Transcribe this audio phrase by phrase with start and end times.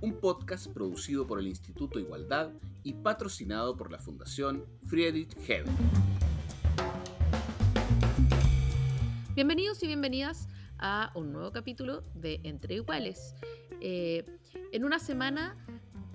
[0.00, 2.52] Un podcast producido por el Instituto Igualdad
[2.84, 5.66] y patrocinado por la Fundación Friedrich Hebel.
[9.34, 13.34] Bienvenidos y bienvenidas a un nuevo capítulo de Entre Iguales.
[13.80, 14.24] Eh,
[14.70, 15.56] en una semana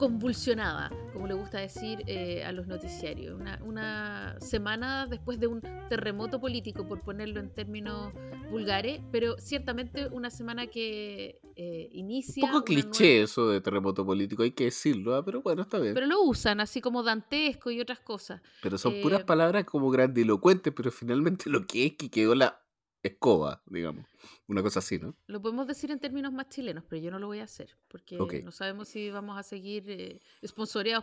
[0.04, 3.40] convulsionada, como le gusta decir eh, a los noticiarios.
[3.62, 8.12] Una, semana después de un terremoto político, por ponerlo en términos
[8.52, 12.44] vulgares, pero ciertamente una semana que eh, inicia...
[12.44, 15.24] Un poco cliché eso de terremoto político, hay que decirlo, ¿ah?
[15.24, 15.94] pero bueno, está bien.
[15.94, 18.42] Pero lo usan, así como dantesco y otras cosas.
[18.62, 22.63] Pero son puras eh, palabras como grandilocuentes, pero finalmente lo que es que quedó la
[23.04, 24.06] escoba, digamos.
[24.48, 25.16] Una cosa así, ¿no?
[25.28, 28.18] Lo podemos decir en términos más chilenos, pero yo no lo voy a hacer, porque
[28.44, 30.22] no sabemos si vamos a seguir eh,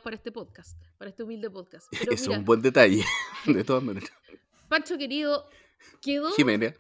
[0.03, 1.89] para este podcast, para este humilde podcast.
[1.99, 3.05] Pero es un buen detalle,
[3.47, 4.11] de todas maneras.
[4.69, 5.49] Pancho querido,
[6.01, 6.31] quedó...
[6.33, 6.75] Jimena.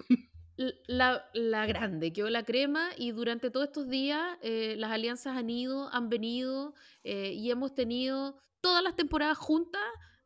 [0.86, 5.48] La, la, grande, quedó la crema y durante todos estos días eh, las alianzas han
[5.48, 9.80] ido, han venido eh, y hemos tenido todas las temporadas juntas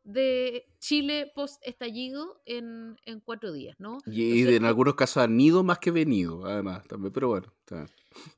[0.05, 3.97] de Chile post-estallido en, cuatro días, ¿no?
[4.05, 7.51] Y, en algunos casos han ido más que venido, además, también, pero bueno.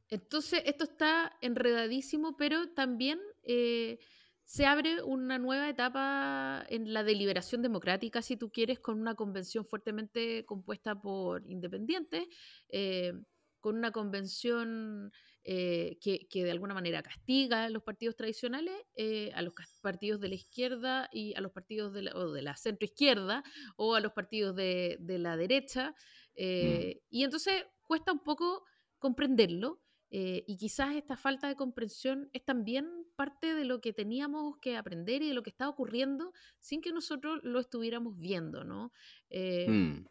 [0.10, 4.00] Entonces, esto está enredadísimo, pero también eh,
[4.46, 9.66] se abre una nueva etapa en la deliberación democrática, si tú quieres, con una convención
[9.66, 12.24] fuertemente compuesta por independientes,
[12.70, 13.12] eh,
[13.60, 15.12] con una convención
[15.50, 20.28] eh, que, de alguna manera castiga a los partidos tradicionales, eh, a los partidos de
[20.28, 23.46] la izquierda y a los partidos de la, o de la centroizquierda
[23.78, 25.92] o a los partidos de, la derecha.
[25.92, 25.94] Mm.
[26.36, 28.66] Eh, y entonces cuesta un poco
[29.00, 29.82] comprenderlo.
[30.10, 35.22] y quizás esta falta de comprensión es también parte de lo que teníamos que aprender
[35.22, 38.92] y de lo que está ocurriendo sin que nosotros lo estuviéramos viendo, ¿no?
[39.30, 40.08] Mm.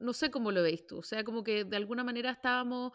[0.00, 0.98] No, sé cómo lo veis tú.
[0.98, 2.92] O sea, como que de alguna manera estábamos,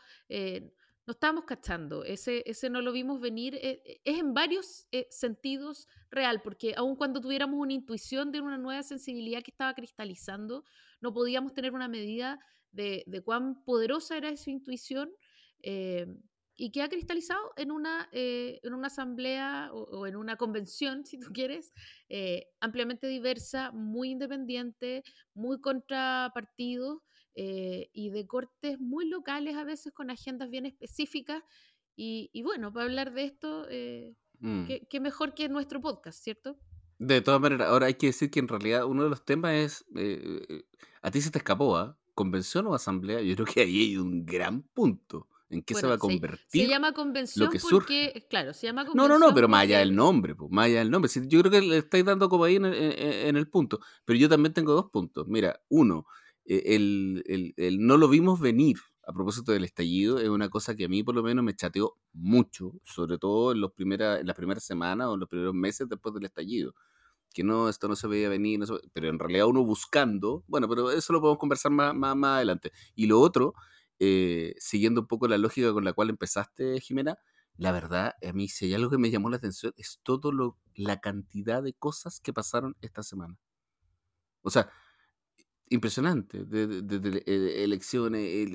[1.07, 5.07] no estábamos cachando, ese, ese no lo vimos venir, eh, eh, es en varios eh,
[5.09, 10.63] sentidos real, porque aun cuando tuviéramos una intuición de una nueva sensibilidad que estaba cristalizando,
[11.01, 12.39] no podíamos tener una medida
[12.71, 15.11] de, cuán poderosa era esa intuición
[16.55, 21.31] y que ha cristalizado en una, en una asamblea o, en una convención, si tú
[21.33, 21.73] quieres,
[22.61, 27.01] ampliamente diversa, muy independiente, muy contra partidos
[27.35, 31.43] eh, y de cortes muy locales a veces con agendas bien específicas.
[31.95, 34.65] Y, bueno, para hablar de esto, eh, mm.
[34.89, 36.57] ¿qué, mejor que nuestro podcast, ¿cierto?
[36.97, 39.85] De todas maneras, ahora hay que decir que en realidad uno de los temas es,
[39.95, 40.63] eh,
[41.03, 41.97] a ti se te escapó, ¿ah?
[42.15, 43.21] ¿Convención o asamblea?
[43.21, 45.27] Yo creo que ahí hay un gran punto.
[45.49, 46.63] ¿En qué se va a convertir?
[46.63, 49.09] Se, llama convención porque, claro, se llama convención.
[49.09, 51.11] No, no, no, pero más allá del nombre, pues, más allá del nombre.
[51.27, 53.81] Yo creo que le estáis dando como ahí en en el punto.
[54.05, 55.27] Pero yo también tengo dos puntos.
[55.27, 56.05] Mira, uno,
[56.45, 60.87] e, el, no lo vimos venir a propósito del estallido es una cosa que a
[60.87, 64.63] mí por lo menos me chateó mucho, sobre todo en, los primera, en las primeras
[64.63, 66.75] semanas o en los primeros meses después del estallido.
[67.33, 68.59] Que no, esto no se veía venir,
[68.93, 72.71] pero en realidad uno buscando, bueno, pero eso lo podemos conversar más, más, adelante.
[72.95, 73.53] Y lo otro,
[73.99, 77.17] eh, siguiendo un poco la lógica con la cual empezaste, Jimena,
[77.57, 80.57] la verdad, a mí si hay algo que me llamó la atención es todo lo,
[80.75, 83.37] la cantidad de cosas que pasaron esta semana.
[84.41, 84.71] O sea,
[85.71, 88.49] impresionante, de, eh, elecciones,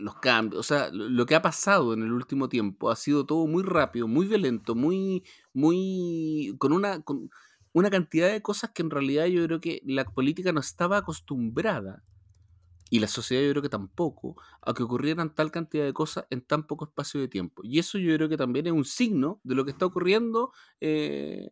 [0.00, 3.46] los cambios, o sea, lo que ha pasado en el último tiempo ha sido todo
[3.48, 7.28] muy rápido, muy violento, muy, muy, con una, con
[7.72, 12.04] una cantidad de cosas que en realidad yo creo que la política no estaba acostumbrada,
[12.88, 16.42] y la sociedad yo creo que tampoco, a que ocurrieran tal cantidad de cosas en
[16.42, 17.62] tan poco espacio de tiempo.
[17.64, 20.52] Y eso yo creo que también es un signo de lo que está ocurriendo.
[20.80, 21.50] Eh,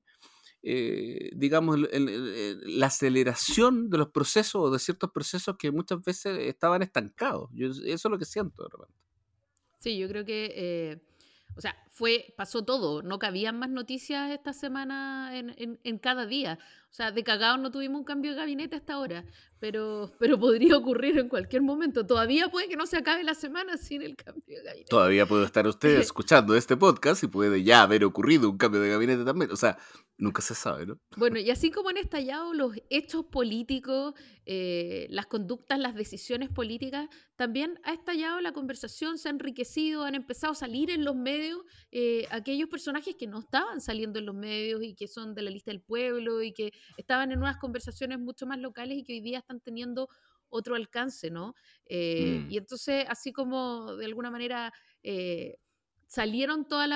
[0.67, 6.81] eh, digamos, la aceleración de los procesos o de ciertos procesos que muchas veces estaban
[6.83, 7.51] estancados.
[7.53, 8.95] Yo, eso es lo que siento de repente.
[9.81, 11.03] Sí, yo creo que, eh,
[11.55, 16.25] o sea, fue, pasó todo, no cabían más noticias esta semana en, en, en cada
[16.25, 16.59] día.
[16.91, 19.25] O sea, de cagado no tuvimos un cambio de gabinete hasta ahora,
[19.59, 22.07] pero, pero podría ocurrir en cualquier momento.
[22.07, 24.89] Todavía puede que no se acabe la semana sin el cambio de gabinete.
[24.89, 28.89] Todavía puede estar usted escuchando este podcast y puede ya haber ocurrido un cambio de
[28.89, 29.51] gabinete también.
[29.51, 29.77] O sea,
[30.19, 30.99] nunca se sabe, ¿no?
[31.17, 34.15] Bueno, y así como han estallado los hechos políticos,
[34.47, 40.17] eh, las conductas, las decisiones políticas, también ha estallado la conversación, se ha enriquecido, han
[40.17, 41.61] empezado a salir en los medios
[41.93, 45.51] eh, aquellos personajes que no estaban saliendo en los medios y que son de la
[45.51, 49.21] lista del pueblo y que estaban en unas conversaciones mucho más locales y que hoy
[49.21, 50.09] día están teniendo
[50.49, 51.55] otro alcance, ¿no?
[51.87, 52.49] Eh, Mm.
[52.49, 54.73] y entonces, así como de alguna manera
[55.05, 55.59] eh,
[56.07, 56.87] salieron todos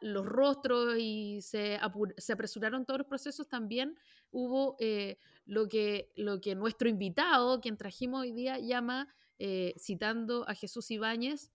[0.00, 3.96] los rostros y se, apresuraron todos los procesos, también
[4.30, 10.48] hubo eh, lo, que, lo que nuestro invitado, quien trajimos hoy día, llama, eh, citando
[10.48, 11.52] a Jesús Ibáñez,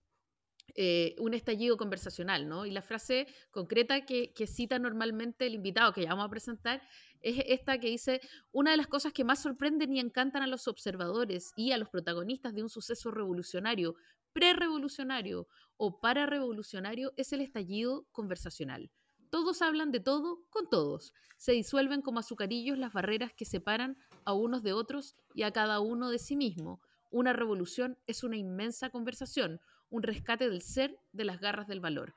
[0.76, 2.66] eh, un estallido conversacional, ¿no?
[2.66, 6.82] Y la frase concreta que, que, cita normalmente el invitado que ya vamos a presentar
[7.20, 8.20] es esta que dice,
[8.50, 11.90] una de las cosas que más sorprenden y encantan a los observadores y a los
[11.90, 13.94] protagonistas de un suceso revolucionario,
[14.34, 15.48] prerevolucionario
[15.78, 18.90] o pararevolucionario es el estallido conversacional.
[19.30, 21.14] Todos hablan de todo con todos.
[21.38, 25.80] Se disuelven como azucarillos las barreras que separan a unos de otros y a cada
[25.80, 26.80] uno de sí mismo.
[27.10, 32.14] Una revolución es una inmensa conversación, un rescate del ser de las garras del valor.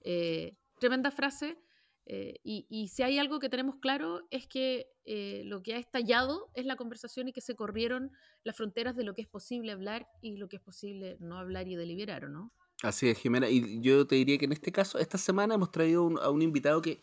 [0.00, 1.58] Eh, tremenda frase.
[2.08, 5.78] Eh, y, y, si hay algo que tenemos claro es que eh, lo que ha
[5.78, 8.12] estallado es la conversación y que se corrieron
[8.44, 11.66] las fronteras de lo que es posible hablar y lo que es posible no hablar
[11.66, 12.52] y deliberar, ¿o no?
[12.82, 13.50] Así es, Jimena.
[13.50, 16.42] Y yo te diría que en este caso, esta semana hemos traído un, a un
[16.42, 17.00] invitado que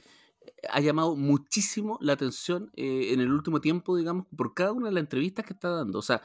[0.69, 4.93] ha llamado muchísimo la atención eh, en el último tiempo, digamos, por cada una de
[4.93, 5.99] las entrevistas que está dando.
[5.99, 6.21] O sea,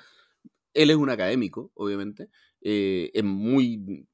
[0.74, 2.28] él es un académico, obviamente,
[2.62, 4.06] eh, es muy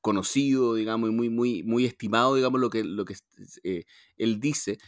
[0.00, 3.16] conocido, digamos, y muy, muy, muy estimado, digamos, lo que, lo que
[3.64, 3.84] eh,
[4.16, 4.78] él dice.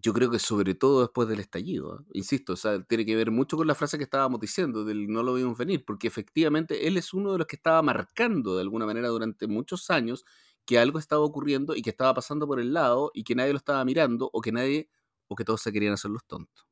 [0.00, 2.04] Yo creo que sobre todo después del estallido, ¿eh?
[2.14, 5.24] insisto, o sea, tiene que ver mucho con la frase que estábamos diciendo, del no
[5.24, 8.86] lo vimos venir, porque efectivamente él es uno de los que estaba marcando de alguna
[8.86, 10.24] manera durante muchos años
[10.64, 13.58] que algo estaba ocurriendo y que estaba pasando por el lado y que nadie lo
[13.58, 14.88] estaba mirando o que nadie,
[15.26, 16.66] o que todos se querían hacer los tontos.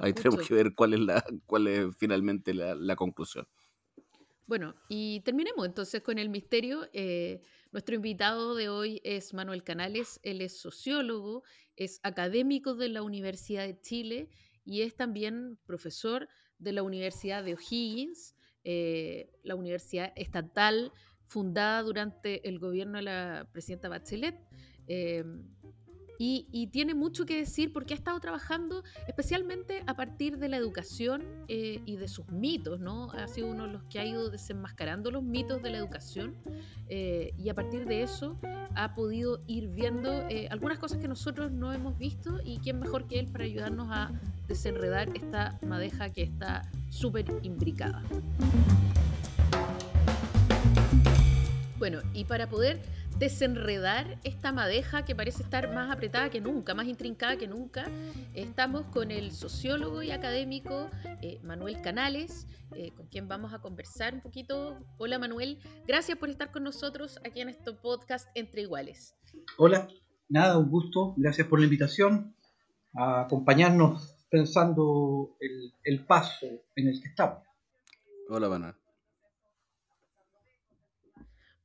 [0.00, 3.46] Ahí tenemos que ver cuál es, la, cuál es finalmente la, la conclusión.
[4.50, 6.88] Bueno, y terminemos entonces con el misterio.
[6.92, 10.18] Eh, nuestro invitado de hoy es Manuel Canales.
[10.24, 11.44] Él es sociólogo,
[11.76, 14.28] es académico de la Universidad de Chile
[14.64, 20.92] y es también profesor de la Universidad de O'Higgins, eh, la universidad estatal
[21.26, 24.36] fundada durante el gobierno de la presidenta Bachelet.
[24.88, 25.22] Eh,
[26.20, 30.58] y, y, tiene mucho que decir porque ha estado trabajando especialmente a partir de la
[30.58, 33.10] educación eh, y de sus mitos, ¿no?
[33.12, 36.36] Ha sido uno de los que ha ido desenmascarando los mitos de la educación
[36.90, 38.38] eh, y a partir de eso
[38.74, 43.06] ha podido ir viendo eh, algunas cosas que nosotros no hemos visto y quién mejor
[43.06, 44.12] que él para ayudarnos a
[44.46, 48.02] desenredar esta madeja que está súper imbricada.
[51.80, 52.78] Bueno, y para poder
[53.18, 57.86] desenredar esta madeja que parece estar más apretada que nunca, más intrincada que nunca.
[58.34, 60.90] Estamos con el sociólogo y académico
[61.22, 62.46] eh, Manuel Canales,
[62.76, 64.78] eh, con quien vamos a conversar un poquito.
[64.98, 69.16] Hola Manuel, gracias por estar con nosotros aquí en este podcast Entre Iguales.
[69.56, 69.88] Hola,
[70.28, 72.36] nada, un gusto, gracias por la invitación
[72.92, 77.42] a acompañarnos pensando el, el paso en el que estamos.
[78.28, 78.79] Hola Manuel.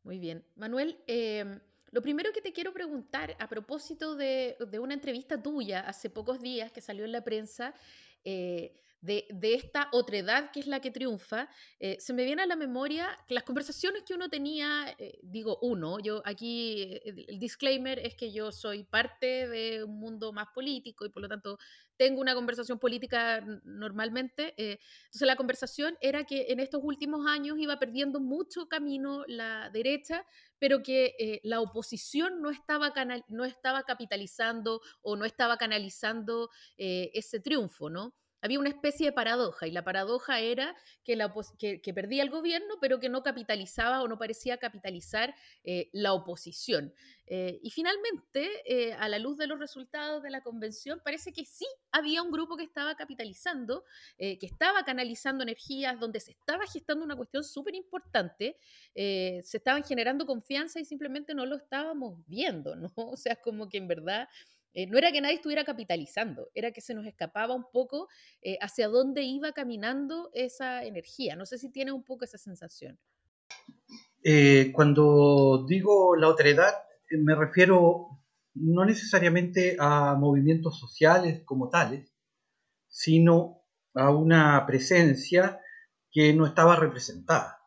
[0.05, 0.45] Muy bien.
[0.55, 1.59] Manuel, eh,
[1.89, 6.39] lo primero que te quiero preguntar a propósito de, de, una entrevista tuya hace pocos
[6.39, 7.73] días que salió en la prensa,
[8.23, 8.75] eh,
[9.05, 11.47] de, de, esta otredad que es la que triunfa,
[11.79, 15.59] eh, se me viene a la memoria que las conversaciones que uno tenía, eh, digo
[15.61, 21.05] uno, yo aquí el, disclaimer es que yo soy parte de un mundo más político
[21.05, 21.59] y por lo tanto
[21.97, 24.55] tengo una conversación política normalmente.
[24.57, 29.69] Eh, entonces la conversación era que en estos últimos años iba perdiendo mucho camino la
[29.69, 30.25] derecha,
[30.57, 32.91] pero que la oposición no estaba,
[33.27, 38.13] no estaba capitalizando o no estaba canalizando ese triunfo, ¿no?
[38.45, 41.17] Había una especie de paradoja y la paradoja era que,
[41.81, 45.33] que, perdía el gobierno, pero que no capitalizaba o no parecía capitalizar
[45.63, 46.93] eh, la oposición.
[47.25, 51.43] Eh, y finalmente, eh, a la luz de los resultados de la convención, parece que
[51.43, 53.83] sí había un grupo que estaba capitalizando,
[54.15, 58.57] que estaba canalizando energías, donde se estaba gestando una cuestión súper importante,
[58.93, 62.93] se estaban generando confianza y simplemente no lo estábamos viendo, ¿no?
[63.15, 64.29] O sea, como que en verdad...
[64.77, 68.09] Eh, no era que nadie estuviera capitalizando, era que se nos escapaba un poco
[68.41, 71.37] eh, hacia dónde iba caminando esa energía.
[71.37, 72.99] No sé si tiene un poco esa sensación.
[74.21, 76.73] Eh, cuando digo la otredad,
[77.09, 78.19] me refiero
[78.53, 82.13] no necesariamente a movimientos sociales como tales,
[82.89, 83.63] sino
[83.93, 85.61] a una presencia
[86.11, 87.61] que no estaba representada.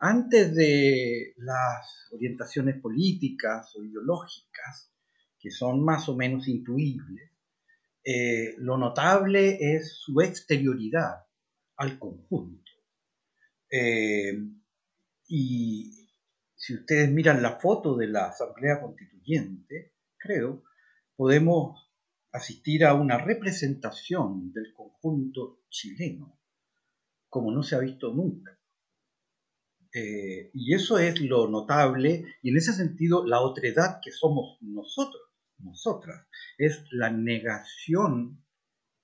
[0.00, 4.91] Antes de las orientaciones políticas o ideológicas,
[5.42, 7.30] que son más o menos intuibles,
[8.04, 11.26] eh, lo notable es su exterioridad
[11.76, 12.70] al conjunto.
[13.70, 14.38] Eh,
[15.26, 16.08] y
[16.54, 20.62] si ustedes miran la foto de la Asamblea Constituyente, creo,
[21.16, 21.90] podemos
[22.30, 26.38] asistir a una representación del conjunto chileno,
[27.28, 28.58] como no se ha visto nunca.
[29.92, 35.31] Eh, y eso es lo notable, y en ese sentido la otredad que somos nosotros,
[35.62, 36.26] nosotras,
[36.58, 38.44] es la negación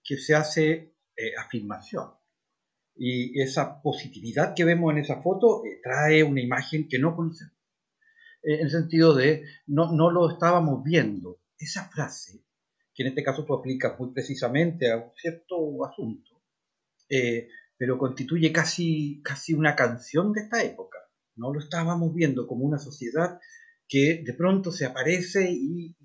[0.02, 2.10] que se hace eh, afirmación.
[2.94, 7.54] Y esa positividad que vemos en esa foto eh, trae una imagen que no conocemos.
[8.42, 11.40] en el sentido de no, no lo estábamos viendo.
[11.58, 12.44] Esa frase,
[12.94, 16.44] que en este caso tú aplicas muy precisamente a un cierto asunto,
[17.76, 20.98] pero constituye casi, casi una canción de esta época.
[21.34, 23.40] No lo estábamos viendo como una sociedad
[23.88, 25.96] que de pronto se aparece y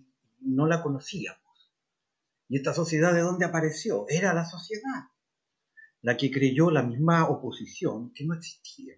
[0.45, 1.39] no la conocíamos.
[2.47, 4.05] ¿Y esta sociedad de dónde apareció?
[4.09, 5.09] Era la sociedad,
[6.01, 8.95] la que creyó la misma oposición que no existía,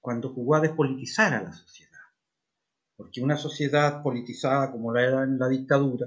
[0.00, 1.92] cuando jugó a despolitizar a la sociedad.
[2.96, 6.06] Porque una sociedad politizada como la era en la dictadura,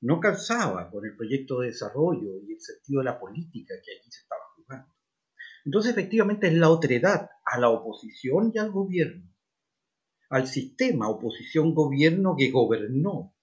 [0.00, 4.10] no calzaba con el proyecto de desarrollo y el sentido de la política que allí
[4.10, 4.44] se estaba
[5.64, 9.33] entonces, efectivamente, es la otredad a la oposición y al gobierno,
[10.34, 13.36] al sistema oposición-gobierno que gobernó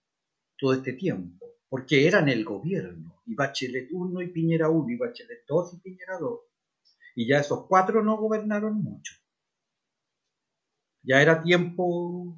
[0.57, 5.45] todo este tiempo, porque eran el gobierno, y Bachelet 1 y Piñera 1, y Bachelet
[5.47, 6.39] 2 y Piñera 2,
[7.15, 9.13] y ya esos cuatro no gobernaron mucho.
[11.01, 12.37] Ya era tiempo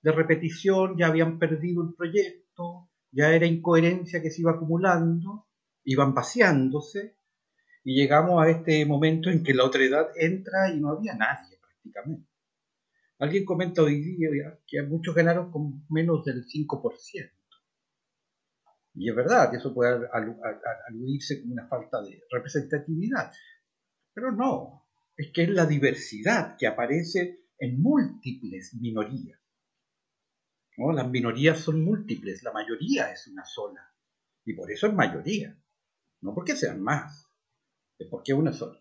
[0.00, 5.46] de repetición, ya habían perdido el proyecto, ya era incoherencia que se iba acumulando,
[5.84, 7.18] iban vaciándose,
[7.84, 11.58] y llegamos a este momento en que la otra edad entra y no había nadie
[11.60, 12.29] prácticamente.
[13.20, 17.30] Alguien comenta hoy día que muchos ganaron con menos del 5%.
[18.94, 20.08] Y es verdad, eso puede
[20.88, 23.32] aludirse como una falta de representatividad.
[24.12, 29.38] Pero no, es que es la diversidad que aparece en múltiples minorías.
[30.76, 30.92] ¿no?
[30.92, 33.94] Las minorías son múltiples, la mayoría es una sola.
[34.44, 35.56] Y por eso es mayoría,
[36.22, 37.30] no porque sean más
[38.08, 38.80] porque es una sola.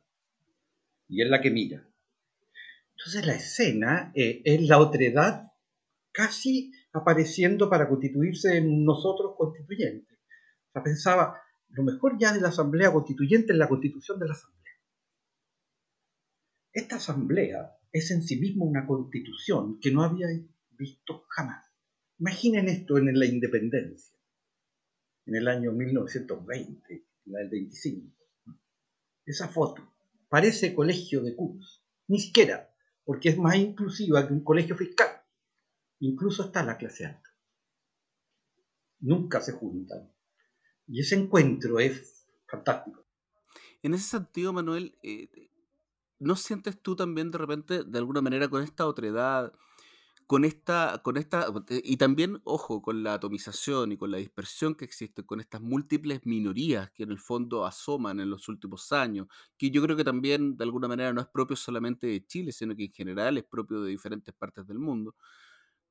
[1.07, 1.88] Y es la que mira.
[2.99, 5.53] Entonces la escena eh, es la otredad
[6.11, 10.19] casi apareciendo para constituirse en nosotros constituyentes.
[10.73, 14.73] O pensaba, lo mejor ya de la Asamblea Constituyente es la constitución de la Asamblea.
[16.73, 20.27] Esta Asamblea es en sí misma una constitución que no había
[20.71, 21.65] visto jamás.
[22.19, 24.15] Imaginen esto en la independencia,
[25.25, 28.19] en el año 1920, la del 25
[29.29, 29.93] esa foto.
[30.27, 31.81] Parece colegio de curso.
[32.07, 32.68] Ni siquiera,
[33.09, 35.07] porque es más inclusiva que un colegio fiscal.
[35.97, 37.27] Incluso está la clase alta.
[38.99, 40.13] Nunca se juntan.
[40.85, 43.03] Y ese encuentro es fantástico.
[43.81, 45.27] En ese sentido, Manuel, eh,
[46.19, 49.53] ¿no sientes tú también de repente, de alguna manera, con esta otredad,
[50.29, 51.47] con esta, con esta,
[51.83, 56.23] y también, ojo, con la atomización y con la dispersión que existe, con estas múltiples
[56.23, 59.25] minorías que en el fondo asoman en los últimos años,
[59.57, 62.75] que yo creo que también de alguna manera no es propio solamente de Chile, sino
[62.75, 65.15] que en general es propio de diferentes partes del mundo,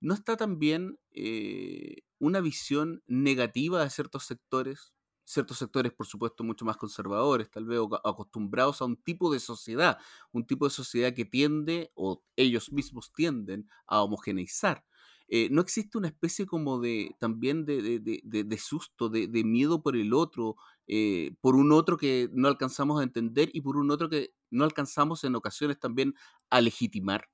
[0.00, 4.94] ¿no está también eh, una visión negativa de ciertos sectores
[5.28, 9.98] ciertos sectores, por supuesto, mucho más conservadores, tal vez acostumbrados a un tipo de sociedad,
[10.32, 14.84] un tipo de sociedad que tiende, o ellos mismos tienden, a homogeneizar.
[15.28, 20.14] Eh, no existe una especie como de también de, de, susto, de, miedo por el
[20.14, 20.56] otro,
[20.86, 24.64] eh, por un otro que no alcanzamos a entender y por un otro que no
[24.64, 26.14] alcanzamos en ocasiones también
[26.48, 27.28] a legitimar.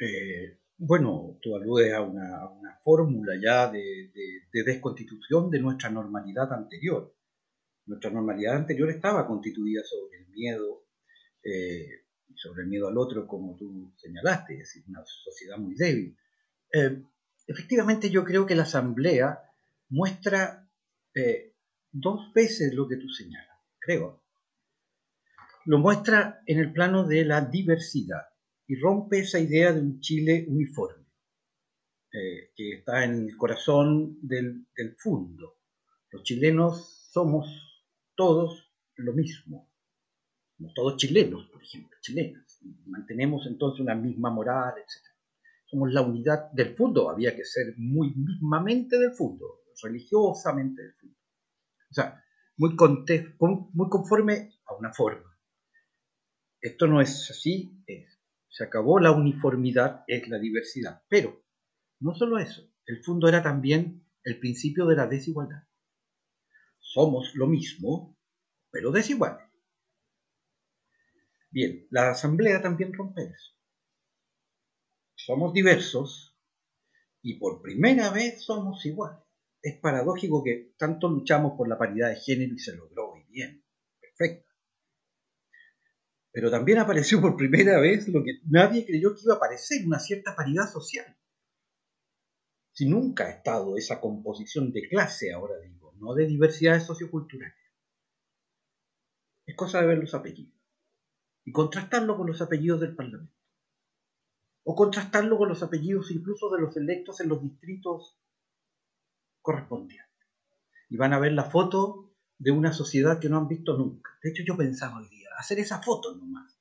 [0.00, 2.48] Eh, bueno, tú aludes a una,
[2.82, 4.10] fórmula ya de,
[4.50, 7.14] desconstitución de nuestra normalidad anterior.
[7.84, 10.86] Nuestra normalidad anterior estaba constituida sobre el miedo,
[11.44, 16.16] eh, sobre el miedo al otro, como tú señalaste, es decir, una sociedad muy débil.
[16.72, 17.02] Eh,
[17.46, 19.38] efectivamente, yo creo que la Asamblea
[19.90, 20.66] muestra
[21.14, 21.52] eh,
[21.92, 24.22] dos veces lo que tú señalas, creo.
[25.66, 28.29] Lo muestra en el plano de la diversidad
[28.70, 31.04] y rompe esa idea de un Chile uniforme,
[32.12, 35.56] eh, que está en el corazón del, del fondo.
[36.12, 37.48] Los chilenos somos
[38.14, 39.68] todos lo mismo,
[40.56, 42.60] somos todos chilenos, por ejemplo, chilenas.
[42.86, 45.04] Mantenemos entonces una misma moral, etc.
[45.66, 51.16] Somos la unidad del fondo, había que ser muy mismamente del fondo, religiosamente del fondo.
[51.90, 52.24] O sea,
[52.56, 52.76] muy,
[53.72, 55.36] muy conforme a una forma.
[56.60, 58.19] Esto no es así, es
[58.50, 61.02] se acabó la uniformidad, es la diversidad.
[61.08, 61.42] Pero
[62.00, 65.64] no solo eso, el fondo era también el principio de la desigualdad.
[66.80, 68.18] Somos lo mismo,
[68.70, 69.46] pero desiguales.
[71.50, 73.54] Bien, la asamblea también rompe eso.
[75.14, 76.36] somos diversos
[77.22, 79.20] y por primera vez somos iguales.
[79.62, 83.62] Es paradójico que tanto luchamos por la paridad de género y se logró muy bien,
[84.00, 84.49] perfecto.
[86.32, 89.98] Pero también apareció por primera vez lo que nadie creyó que iba a aparecer, una
[89.98, 91.16] cierta paridad social.
[92.72, 97.56] Si nunca ha estado esa composición de clase, ahora digo, no de diversidades socioculturales.
[99.44, 100.60] Es cosa de ver los apellidos
[101.44, 103.34] y contrastarlo con los apellidos del Parlamento.
[104.62, 108.16] O contrastarlo con los apellidos incluso de los electos en los distritos
[109.42, 110.06] correspondientes.
[110.88, 114.10] Y van a ver la foto de una sociedad que no han visto nunca.
[114.22, 116.60] De hecho, yo pensaba hoy día, hacer esa foto nomás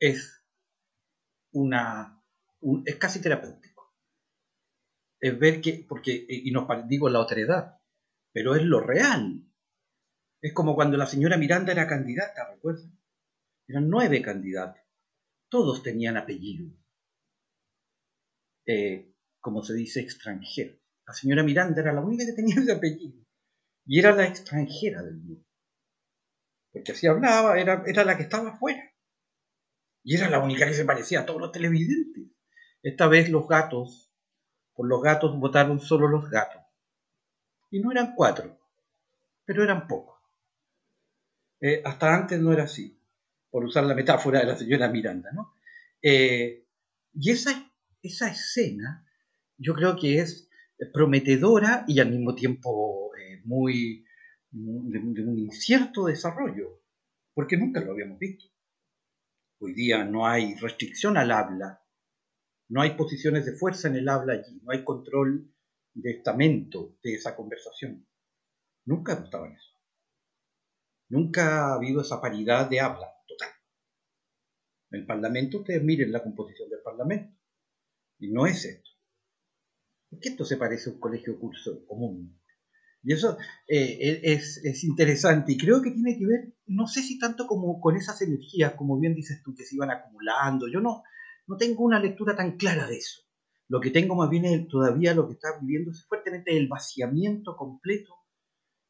[0.00, 0.42] es
[1.52, 2.18] una
[2.84, 3.94] es casi terapéutico.
[5.20, 7.80] Es ver que, porque, y nos digo la otredad,
[8.32, 9.44] pero es lo real.
[10.40, 12.98] Es como cuando la señora Miranda era candidata, ¿recuerdan?
[13.66, 14.82] Eran nueve candidatos.
[15.48, 16.70] Todos tenían apellido.
[18.66, 20.78] Eh, como se dice, extranjero.
[21.06, 23.24] La señora Miranda era la única que tenía ese apellido.
[23.86, 25.47] Y era la extranjera del mundo.
[26.72, 28.82] Porque así hablaba, era, era la que estaba afuera.
[30.04, 32.24] Y era la única que se parecía a todos los televidentes.
[32.82, 34.12] Esta vez los gatos,
[34.74, 36.62] por los gatos votaron solo los gatos.
[37.70, 38.58] Y no eran cuatro,
[39.44, 40.18] pero eran pocos.
[41.60, 42.98] Eh, hasta antes no era así,
[43.50, 45.54] por usar la metáfora de la señora Miranda, ¿no?
[46.00, 46.66] Eh,
[47.12, 47.72] y esa,
[48.02, 49.04] esa escena
[49.56, 50.48] yo creo que es
[50.92, 54.04] prometedora y al mismo tiempo eh, muy
[54.50, 56.82] de, un incierto desarrollo,
[57.34, 58.46] porque nunca lo habíamos visto.
[59.60, 61.82] Hoy día no hay restricción al habla,
[62.68, 65.52] no hay posiciones de fuerza en el habla allí, no hay control
[65.94, 68.06] de estamento de esa conversación.
[68.84, 69.74] Nunca estaba en eso.
[71.08, 73.50] Nunca ha habido esa paridad de habla total.
[74.90, 77.36] El Parlamento, ustedes miren la composición del Parlamento.
[78.18, 78.90] Y no es esto.
[80.10, 82.40] ¿Por qué esto se parece a un colegio curso común?
[83.02, 83.38] Y eso
[83.68, 87.80] eh, es, es, interesante y creo que tiene que ver, no sé si tanto como
[87.80, 90.66] con esas energías, como bien dices tú, que se iban acumulando.
[90.68, 91.02] Yo no,
[91.46, 93.22] no tengo una lectura tan clara de eso.
[93.68, 97.56] Lo que tengo más bien es todavía lo que está viviendo es fuertemente el vaciamiento
[97.56, 98.14] completo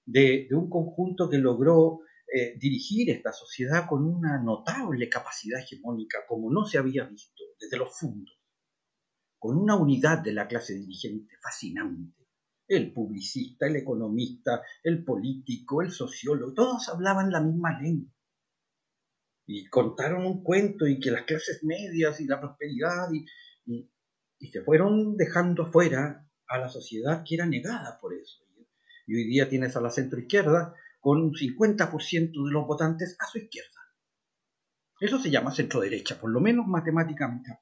[0.06, 6.18] de, de un conjunto que logró eh, dirigir esta sociedad con una notable capacidad hegemónica
[6.28, 8.38] como no se había visto desde los fundos,
[9.38, 12.17] con una unidad de la clase dirigente fascinante.
[12.68, 18.12] El publicista, el economista, el político, el sociólogo, todos hablaban la misma lengua.
[19.46, 23.24] Y contaron un cuento y que las clases medias y la prosperidad y,
[24.50, 28.44] se fueron dejando fuera a la sociedad que era negada por eso.
[29.07, 33.38] Y hoy día tienes a la centroizquierda con un 50% de los votantes a su
[33.38, 33.81] izquierda.
[35.00, 37.59] Eso se llama centro-derecha, por lo menos matemáticamente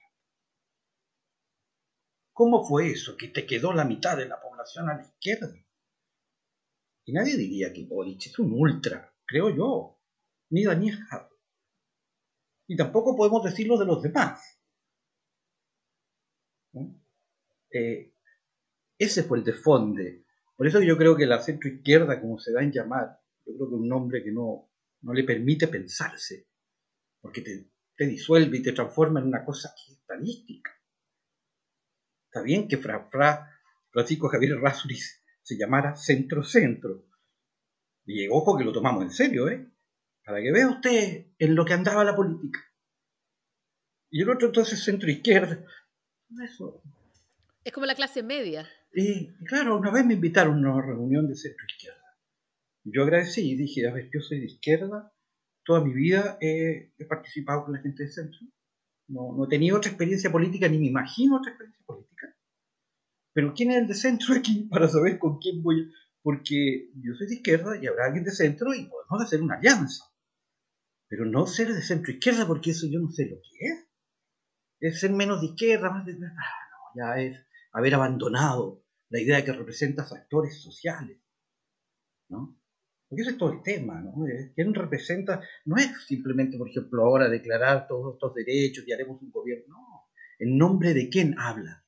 [2.37, 5.55] ¿Cómo fue eso que te quedó la mitad de la población a la izquierda?
[7.07, 9.99] Y nadie diría que Boric es un ultra, creo yo,
[10.51, 11.41] ni Daniel Jadot.
[12.67, 14.61] Y tampoco podemos decirlo de los demás.
[17.73, 18.13] Eh,
[18.99, 20.27] ese fue el desfonde.
[20.59, 23.77] Por eso yo creo que la centro-izquierda, como se da en llamar, yo creo que
[23.77, 24.71] un nombre que no,
[25.01, 26.51] no le permite pensarse,
[27.23, 30.71] porque te, te, disuelve y te transforma en una cosa estadística.
[32.37, 33.49] Está bien que Fra, Fra,
[33.91, 37.07] Francisco Javier Rasuris se llamara centro-centro.
[38.05, 39.67] Y ojo que lo tomamos en serio, ¿eh?
[40.23, 42.61] Para que vea usted en lo que andaba la política.
[44.11, 45.65] Y el otro entonces centro-izquierda.
[46.45, 46.83] Eso.
[47.65, 48.69] Es como la clase media.
[48.93, 52.19] Y claro, una vez me invitaron a una reunión de centro-izquierda.
[52.85, 55.11] Yo agradecí y dije, a ver, yo soy de izquierda,
[55.65, 58.41] toda mi vida he, participado con la gente de centro,
[59.09, 62.06] no, no, he tenido otra experiencia política, ni me imagino otra experiencia política.
[63.37, 65.93] Pero ¿quién es el de centro aquí para saber con quién voy?
[66.23, 70.05] Porque yo soy de izquierda y habrá alguien de centro y podemos hacer una alianza.
[71.07, 73.89] Pero no ser de centro izquierda, porque eso yo no sé lo que es.
[74.81, 76.13] Es ser menos de izquierda, más de...
[76.13, 81.19] Ah, no, ya es haber abandonado la idea de que representas actores sociales.
[82.31, 82.59] ¿no?
[83.07, 84.15] Porque ese es todo el tema, ¿no?
[84.55, 85.43] ¿Quién representa?
[85.67, 89.67] No es simplemente, por ejemplo, ahora declarar todos estos derechos y haremos un gobierno.
[89.69, 90.09] No.
[90.39, 91.86] ¿En nombre de quién habla?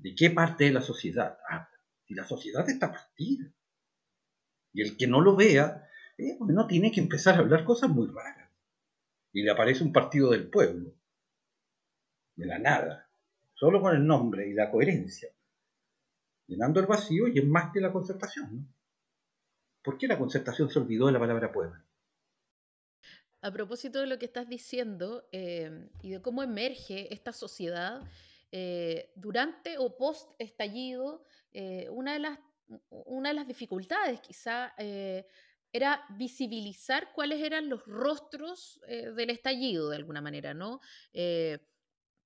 [0.00, 1.78] ¿De qué parte de la sociedad habla?
[2.06, 3.52] Si la sociedad está partida.
[4.72, 8.08] Y el que no lo vea, eh, no tiene que empezar a hablar cosas muy
[8.08, 8.50] raras.
[9.32, 10.94] Y le aparece un partido del pueblo.
[12.34, 13.10] De la nada.
[13.54, 15.28] Solo con el nombre y la coherencia.
[16.46, 18.74] Llenando el vacío y es más que la concertación, ¿no?
[19.82, 21.82] ¿Por qué la concertación se olvidó de la palabra pueblo?
[23.42, 28.02] a propósito de lo que estás diciendo em, y de cómo emerge esta sociedad
[28.52, 32.38] eh, durante o post estallido, eh, una, de las,
[32.90, 35.24] una de las dificultades quizá eh,
[35.72, 40.80] era visibilizar cuáles eran los rostros del estallido de alguna manera, ¿no?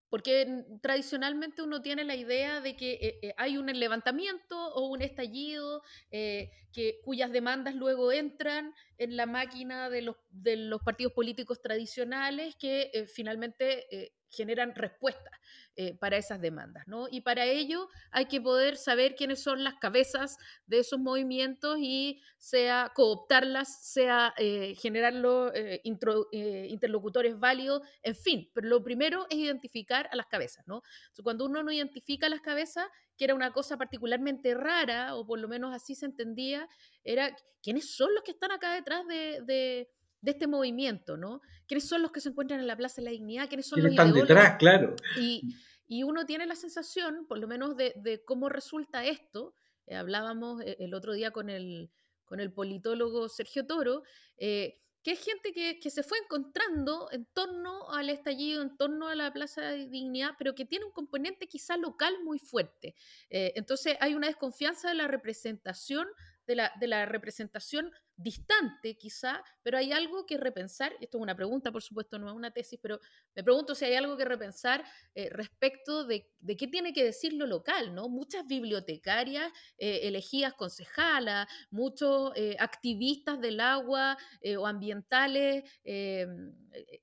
[0.09, 7.01] Porque tradicionalmente uno tiene la idea de que hay un levantamiento o un estallido que,
[7.05, 13.07] cuyas demandas luego entran en la máquina de los, de los partidos políticos tradicionales que
[13.13, 15.33] finalmente generan respuestas
[15.77, 17.07] eh, para esas demandas, ¿no?
[17.11, 22.21] Y para ello hay que poder saber quiénes son las cabezas de esos movimientos y
[22.39, 30.09] sea cooptarlas, sea eh, generarlos eh, interlocutores válidos, en fin, pero lo primero es identificar
[30.13, 30.83] a las cabezas, ¿no?
[31.23, 35.39] cuando uno no identifica a las cabezas, que era una cosa particularmente rara, o por
[35.39, 36.69] lo menos así se entendía,
[37.03, 39.89] era quiénes son los que están acá detrás de de
[40.31, 41.41] este movimiento, ¿no?
[41.67, 43.49] ¿Quiénes son los que se encuentran en la Plaza de la Dignidad?
[43.49, 44.95] ¿Quiénes son los están detrás, claro.
[45.19, 45.57] Y,
[45.87, 49.55] y, uno tiene la sensación, por lo menos de, de cómo resulta esto,
[49.87, 51.91] eh, hablábamos eh, el otro día con el,
[52.25, 54.03] con el politólogo Sergio Toro,
[54.37, 59.09] eh, que es gente que, que, se fue encontrando en torno al estallido, en torno
[59.09, 62.95] a la Plaza de Dignidad, pero que tiene un componente quizá local muy fuerte.
[63.29, 66.09] entonces hay una desconfianza de la representación
[66.47, 71.35] de la, de la representación distante quizá, pero hay algo que repensar, esto es una
[71.35, 73.01] pregunta por supuesto, no es una tesis, pero
[73.35, 77.33] me pregunto si hay algo que repensar eh, respecto de, de, qué tiene que decir
[77.33, 78.09] lo local, ¿no?
[78.09, 84.17] Muchas bibliotecarias eh, elegidas concejalas, muchos eh, activistas del agua
[84.59, 86.55] o ambientales en,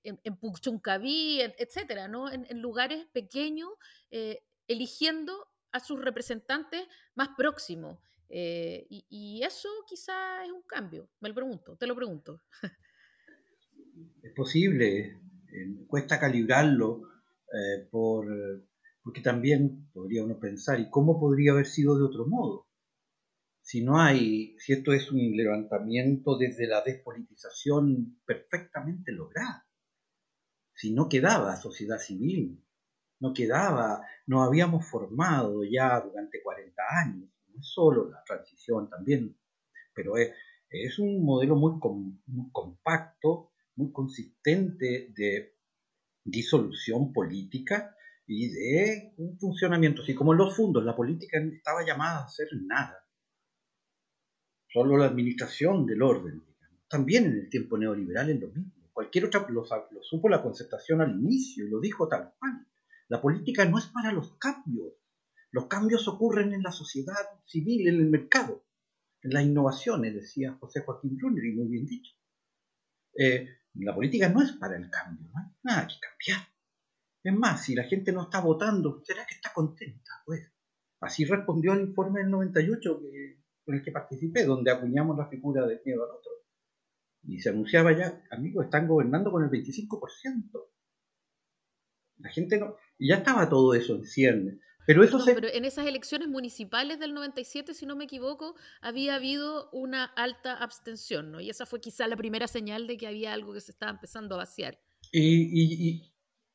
[0.04, 2.32] en Puchuncaví, etcétera, ¿no?
[2.32, 3.70] En, en lugares pequeños,
[4.68, 8.00] eligiendo a sus representantes más próximos.
[8.34, 12.42] Eh, y, eso quizá es un cambio, me lo pregunto, te lo pregunto.
[14.24, 15.20] Es posible,
[15.52, 17.02] eh, cuesta calibrarlo
[17.52, 18.26] eh, por,
[19.04, 22.70] porque también podría uno pensar, ¿y cómo podría haber sido de otro modo?
[23.62, 29.68] Si no hay, si esto es un levantamiento desde la despolitización perfectamente lograda,
[30.74, 32.64] si no quedaba sociedad civil,
[33.20, 39.38] no quedaba, nos habíamos formado ya durante 40 años no es solo la transición también,
[39.94, 40.32] pero es,
[40.70, 41.80] es un modelo muy,
[42.52, 45.58] compacto, muy consistente de
[46.24, 52.20] disolución política y de un funcionamiento, así como en los fondos, la política estaba llamada
[52.20, 53.06] a hacer nada,
[54.68, 56.44] solo la administración del orden.
[56.88, 58.72] También en el tiempo neoliberal es lo mismo.
[58.94, 62.68] Cualquier otra lo, lo supo la concertación al inicio y lo dijo tal cual.
[63.08, 64.94] La política no es para los cambios,
[65.52, 68.66] los cambios ocurren en la sociedad civil, en el mercado,
[69.22, 72.14] en las innovaciones, decía José Joaquín Brunner, y muy bien dicho.
[73.18, 76.48] Eh, la política no es para el cambio, no hay nada que cambiar.
[77.24, 80.12] Es más, si la gente no está votando, ¿será que está contenta?
[80.26, 80.52] Pues
[81.02, 83.02] así respondió el informe del 98
[83.66, 86.32] con el que participé, donde acuñamos la figura del miedo al otro.
[87.24, 90.68] Y se anunciaba ya, amigos, están gobernando con el 25%.
[92.18, 92.78] La gente no...
[92.98, 94.60] Y ya estaba todo eso en ciernes.
[94.86, 99.70] Pero, eso pero en esas elecciones municipales del 97, si no me equivoco, había habido
[99.72, 101.40] una alta abstención, ¿no?
[101.40, 104.36] Y esa fue quizá la primera señal de que había algo que se estaba empezando
[104.36, 104.80] a vaciar.
[105.12, 106.12] Y,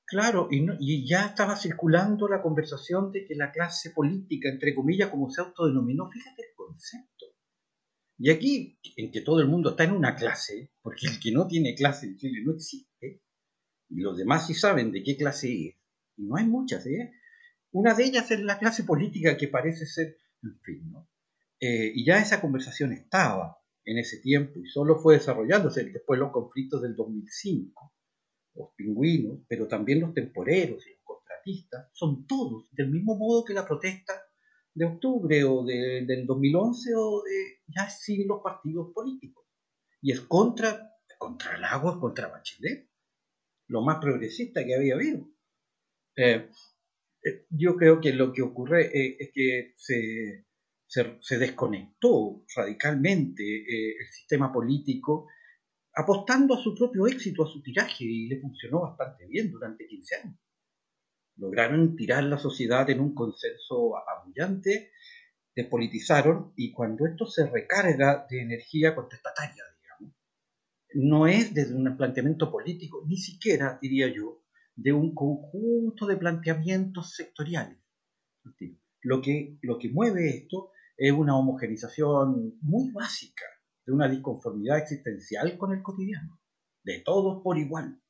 [0.07, 5.11] claro, y, y, ya estaba circulando la conversación de que la clase política, entre comillas,
[5.11, 7.27] como se autodenominó, fíjate el concepto.
[8.19, 11.47] Y aquí, en que todo el mundo está en una clase, porque el que no
[11.47, 13.23] tiene clase en Chile no existe,
[13.89, 15.77] y los demás sí saben de qué clase es,
[16.17, 17.13] y no hay muchas, ¿eh?
[17.73, 21.09] Una de ellas es la clase política que parece ser, en fin, ¿no?
[21.61, 26.31] Eh, y ya esa conversación estaba en ese tiempo y solo fue desarrollándose después los
[26.31, 27.93] conflictos del 2005.
[28.55, 33.55] Los pingüinos, pero también los temporeros y los contratistas, son todos del mismo modo que
[33.55, 34.13] la protesta
[34.75, 39.47] de octubre o del 2011 o de, ya siguen los partidos políticos.
[40.03, 42.91] Y es contra, contra es contra Bachelet,
[43.69, 45.29] lo más progresista que había habido.
[46.17, 46.51] Eh,
[47.51, 50.47] yo creo que lo que ocurre eh, es que se,
[50.87, 55.29] se, desconectó radicalmente eh, el sistema político
[55.95, 60.17] apostando a su propio éxito, a su tiraje, y le funcionó bastante bien durante 15
[60.17, 60.39] años.
[61.37, 64.91] Lograron tirar la sociedad en un consenso apabullante,
[65.55, 70.15] despolitizaron, y cuando esto se recarga de energía contestataria, digamos,
[70.95, 74.43] no es desde un planteamiento político, ni siquiera, diría yo,
[74.77, 77.79] de un conjunto de planteamientos sectoriales.
[79.03, 83.45] Lo que, lo que mueve esto es una homogenización muy básica
[83.87, 86.41] de una disconformidad existencial con el cotidiano.
[86.85, 88.01] de todos por igual.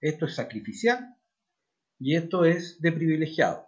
[0.00, 1.16] Esto es sacrificial
[2.00, 3.64] y esto es de privilegiado.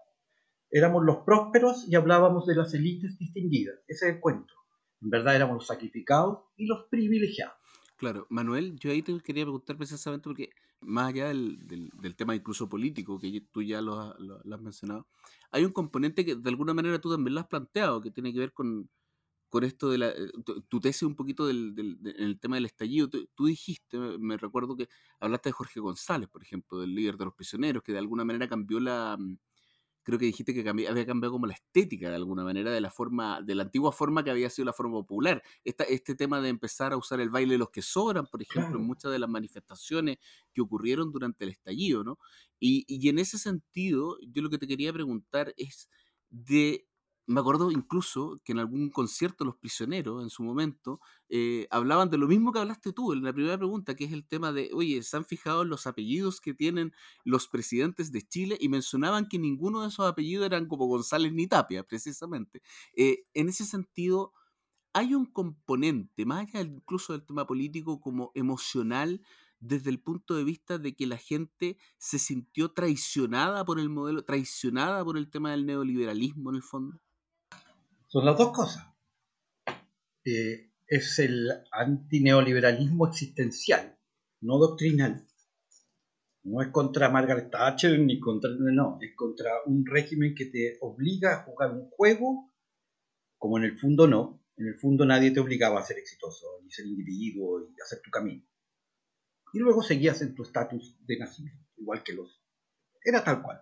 [0.70, 3.76] Éramos los prósperos y hablábamos de las élites distinguidas.
[3.86, 4.52] Ese es el cuento.
[5.00, 7.54] En verdad éramos los sacrificados y los privilegiados.
[7.96, 10.50] Claro, Manuel, yo ahí te quería preguntar precisamente porque
[10.84, 15.06] más allá del, del, tema incluso político, que tú ya lo, has mencionado,
[15.50, 18.38] hay un componente que de alguna manera tú también lo has planteado, que tiene que
[18.38, 18.88] ver con,
[19.48, 20.30] con esto de la, eh,
[20.68, 23.08] tu, tesis un poquito del, del, en el tema del estallido.
[23.08, 24.88] Tú, dijiste, me recuerdo que
[25.20, 28.48] hablaste de Jorge González, por ejemplo, del líder de los prisioneros, que de alguna manera
[28.48, 29.38] cambió la, mm,
[30.04, 33.40] creo que dijiste que había cambiado como la estética de alguna manera de la forma,
[33.42, 35.42] de la antigua forma que había sido la forma popular.
[35.64, 38.78] Esta, este tema de empezar a usar el baile de los que sobran, por ejemplo,
[38.78, 40.18] en muchas de las manifestaciones
[40.52, 42.18] que ocurrieron durante el estallido, ¿no?
[42.60, 45.88] Y, y en ese sentido, yo lo que te quería preguntar es
[46.30, 46.86] de
[47.26, 52.18] me acuerdo incluso que en algún concierto los prisioneros en su momento eh, hablaban de
[52.18, 55.02] lo mismo que hablaste tú en la primera pregunta, que es el tema de, oye,
[55.02, 56.92] ¿se han fijado los apellidos que tienen
[57.24, 58.58] los presidentes de Chile?
[58.60, 62.62] Y mencionaban que ninguno de esos apellidos eran como González ni Tapia, precisamente.
[62.94, 64.32] Eh, en ese sentido,
[64.92, 69.22] hay un componente, más allá incluso del tema político, como emocional,
[69.60, 74.24] desde el punto de vista de que la gente se sintió traicionada por el modelo,
[74.24, 77.00] traicionada por el tema del neoliberalismo en el fondo?
[78.14, 78.86] Son las dos cosas.
[80.24, 83.98] Eh, es el antineoliberalismo existencial,
[84.40, 85.26] no doctrinal.
[86.44, 88.50] No es contra Margaret Thatcher ni contra.
[88.56, 92.54] No, es contra un régimen que te obliga a jugar un juego,
[93.36, 94.40] como en el fondo no.
[94.58, 98.12] En el fondo nadie te obligaba a ser exitoso, ni ser individuo y hacer tu
[98.12, 98.44] camino.
[99.52, 102.40] Y luego seguías en tu estatus de nacimiento, igual que los.
[103.04, 103.60] Era tal cual.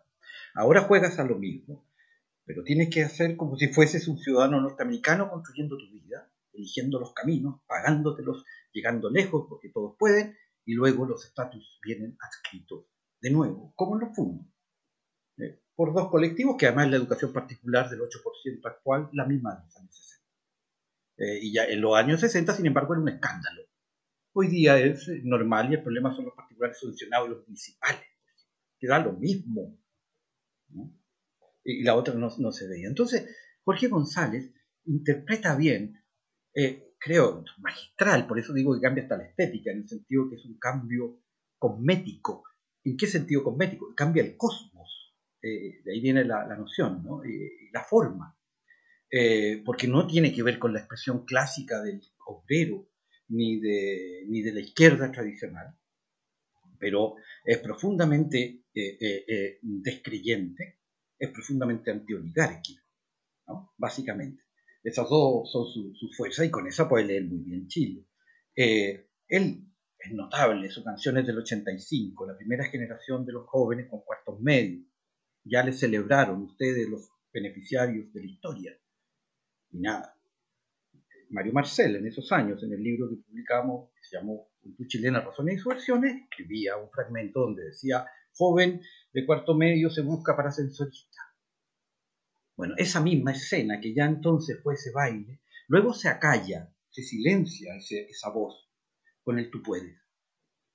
[0.55, 1.91] Ahora juegas a lo mismo
[2.45, 7.13] pero tienes que hacer como si fueses un ciudadano norteamericano construyendo tu vida, eligiendo los
[7.13, 12.87] caminos, pagándotelos, llegando lejos porque todos pueden, y luego los estatus vienen adscritos
[13.21, 14.47] de nuevo, como en los fondos,
[15.39, 19.65] eh, por dos colectivos que además la educación particular del 8% actual, la misma de
[19.65, 20.23] los años 60.
[21.19, 23.63] Eh, y ya en los años 60, sin embargo, era un escándalo.
[24.35, 28.03] Hoy día es normal y el problema son los particulares subvencionados y los municipales,
[28.79, 29.79] que da lo mismo.
[30.69, 31.02] ¿no?
[31.65, 32.89] Y la otra no, no se veía.
[32.89, 33.29] Entonces,
[33.65, 34.53] Jorge González
[34.85, 36.03] interpreta bien,
[36.55, 40.37] eh, creo, magistral, por eso digo que cambia hasta la estética, en el sentido que
[40.37, 41.21] es un cambio
[41.59, 42.45] cosmético.
[42.85, 43.95] ¿En qué sentido cosmético?
[43.95, 47.23] Cambia el cosmos, eh, de ahí viene la, la noción, ¿no?
[47.25, 48.37] Eh, la forma,
[49.67, 52.89] porque no tiene que ver con la expresión clásica del obrero
[53.29, 55.77] ni de, ni de la izquierda tradicional,
[56.79, 58.65] pero es profundamente
[59.61, 60.82] descreyente
[61.23, 62.83] es profundamente antioligárquico,
[63.47, 63.73] ¿no?
[63.79, 64.43] básicamente.
[64.83, 68.09] Esas dos son su, su, fuerza y con esa puede leer muy bien Chile.
[68.57, 73.89] Eh, él es notable, su canción es del 85, la primera generación de los jóvenes
[73.89, 74.85] con cuartos medios.
[75.45, 78.79] Ya le celebraron ustedes los beneficiarios de la historia.
[79.71, 80.17] Y nada.
[81.31, 85.21] Mario Marcel, en esos años, en el libro que publicamos, que se llamó Cultura Chilena,
[85.21, 90.49] Razones y Subversiones, escribía un fragmento donde decía, joven de cuarto medio se busca para
[90.49, 91.21] ascensorista.
[92.57, 97.75] Bueno, esa misma escena que ya entonces fue ese baile, luego se acalla, se silencia
[97.77, 98.71] esa voz
[99.23, 99.99] con el tú puedes.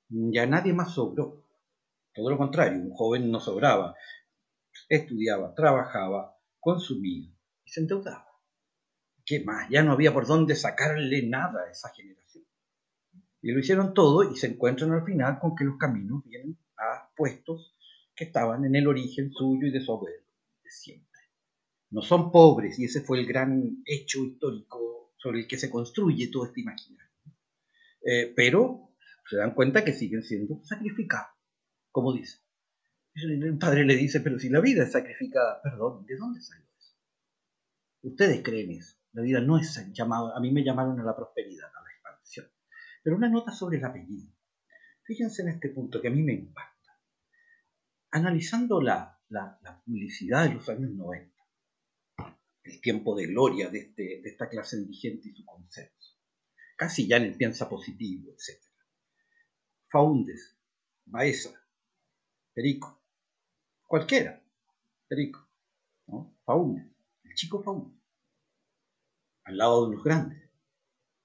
[0.09, 1.45] Ya nadie más sobró.
[2.13, 3.95] Todo lo contrario, un joven no sobraba.
[4.89, 7.29] Estudiaba, trabajaba, consumía
[7.63, 8.25] y se endeudaba.
[9.25, 9.67] ¿Qué más?
[9.69, 12.45] Ya no había por dónde sacarle nada a esa generación.
[13.41, 17.11] Y lo hicieron todo y se encuentran al final con que los caminos vienen a
[17.15, 17.76] puestos
[18.17, 20.23] que estaban en el origen suyo y de su abuelo,
[20.63, 21.21] de siempre.
[21.91, 26.29] No son pobres, y ese fue el gran hecho histórico sobre el que se construye
[26.29, 27.13] todo este imaginario.
[28.03, 28.89] Eh, pero
[29.29, 31.31] se dan cuenta que siguen siendo sacrificados,
[31.91, 32.39] como dice.
[33.13, 36.95] El padre le dice, pero si la vida es sacrificada, perdón, ¿de dónde salió eso?
[38.01, 38.97] Ustedes creen eso.
[39.13, 42.47] La vida no es llamada, a mí me llamaron a la prosperidad, a la expansión.
[43.03, 44.31] Pero una nota sobre el apellido.
[45.03, 46.76] Fíjense en este punto que a mí me impacta
[48.11, 49.19] analizando la,
[49.85, 51.35] publicidad de los años 90,
[52.63, 56.17] el tiempo de gloria de, este, esta clase dirigente y su consenso,
[56.75, 58.61] casi ya en piensa positivo, etc.
[59.89, 60.57] Faundes,
[61.05, 61.51] Baeza,
[62.53, 63.01] Perico,
[63.85, 64.43] cualquiera,
[65.07, 65.47] Perico,
[66.07, 66.37] ¿no?
[66.45, 66.85] Faundes,
[67.23, 68.01] el chico Faundes,
[69.43, 70.49] al lado de los grandes,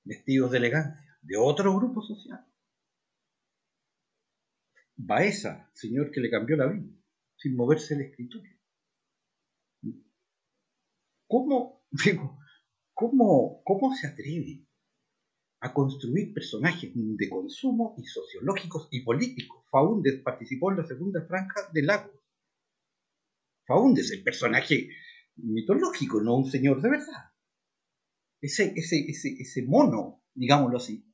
[0.05, 2.47] vestidos de elegancia, de otro grupo social.
[4.97, 6.95] Baeza, señor que le cambió la vida,
[7.37, 8.57] sin moverse el escritorio.
[11.27, 12.39] ¿Cómo, digo,
[12.93, 14.67] cómo, cómo se atreve
[15.63, 19.65] a construir personajes de consumo y sociológicos y políticos.
[19.71, 22.21] Faúndez participó en la segunda franja de Lagos.
[23.65, 24.89] Faúndez, el personaje
[25.37, 27.31] mitológico, no un señor de verdad.
[28.41, 31.07] Ese, ese, ese, ese mono, digámoslo así,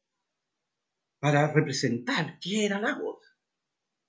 [1.20, 3.17] para representar qué era Lagos.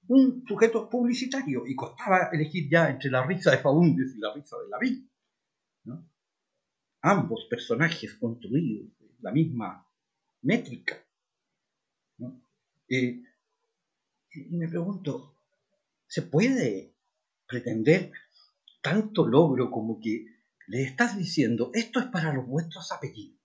[0.09, 4.57] Un sujeto publicitario y costaba elegir ya entre la risa de Faúndez y la risa
[4.57, 5.11] de Lavín.
[5.85, 6.09] ¿no?
[7.01, 8.89] Ambos personajes construidos,
[9.21, 9.87] la misma
[10.41, 10.95] métrica.
[12.89, 13.23] y
[14.51, 15.35] me pregunto,
[16.07, 16.95] ¿se puede
[17.47, 18.11] pretender
[18.81, 20.25] tanto logro como que
[20.67, 23.39] le estás diciendo, esto es para los vuestros apellidos,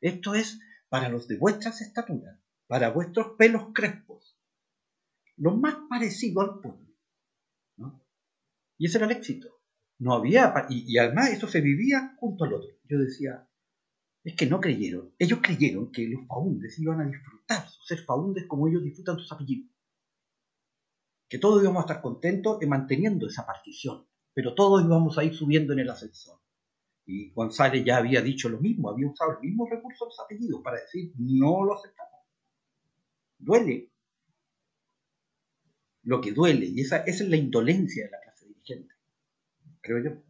[0.00, 4.07] esto es para los de vuestras estaturas, para vuestros pelos crespos,
[5.38, 6.86] lo más parecido al pueblo.
[8.76, 9.48] Y ese era el éxito.
[9.98, 12.70] No había, y, y además eso se vivía junto al otro.
[12.84, 13.48] Yo decía,
[14.22, 15.14] es que no creyeron.
[15.18, 17.38] Ellos creyeron que los faundes iban a disfrutar
[17.88, 19.70] ser faundes como ellos disfrutan sus apellidos.
[21.28, 25.34] Que todos íbamos a estar contentos en manteniendo esa partición, pero todos íbamos a ir
[25.34, 26.38] subiendo en el ascensor.
[27.06, 30.60] Y González ya había dicho lo mismo, había usado el mismo recurso de los apellidos
[30.62, 32.20] para decir no lo aceptamos.
[33.38, 33.90] Duele.
[36.08, 38.94] Lo que duele, y esa, esa es la indolencia de la clase dirigente,
[39.82, 40.22] creo yo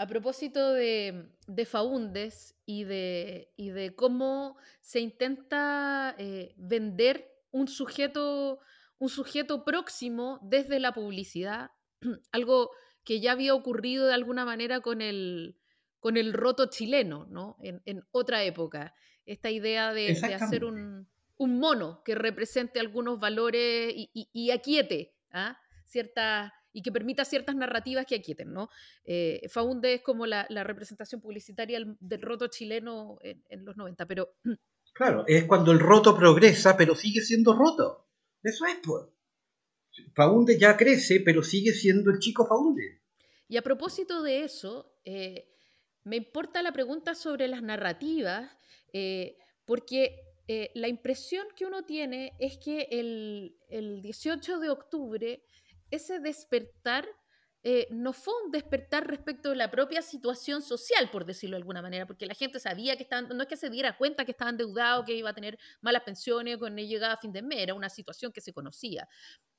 [0.00, 1.28] a propósito de,
[1.66, 8.60] Faúndes y de, de, cómo se intenta eh, vender un sujeto,
[8.98, 11.72] un sujeto próximo desde la publicidad,
[12.32, 12.70] algo
[13.04, 15.58] que ya había ocurrido de alguna manera con el,
[15.98, 17.58] con el roto chileno, ¿no?
[17.60, 18.94] En, otra época.
[19.26, 21.10] Esta idea de, hacer un,
[21.46, 25.58] mono que represente algunos valores y, y, aquiete ¿ah?
[25.84, 28.68] ciertas y que permita ciertas narrativas que aquieten, ¿no?
[29.04, 34.34] Eh, Faunde es como la, representación publicitaria del, roto chileno en, los 90, pero...
[34.92, 38.08] Claro, es cuando el roto progresa, pero sigue siendo roto.
[38.42, 39.04] Eso es, pues.
[40.14, 43.00] Faunde ya crece, pero sigue siendo el chico Faunde.
[43.46, 45.48] Y a propósito de eso, eh,
[46.02, 48.50] me importa la pregunta sobre las narrativas,
[48.92, 55.44] eh, porque eh, la impresión que uno tiene es que el, el 18 de octubre
[55.92, 57.08] ese despertar
[57.62, 61.82] eh, no fue un despertar respecto de la propia situación social, por decirlo de alguna
[61.82, 64.54] manera, porque la gente sabía que estaban, no es que se diera cuenta que estaban
[64.54, 67.88] endeudados, que iba a tener malas pensiones cuando llegaba a fin de mes, era una
[67.88, 69.08] situación que se conocía.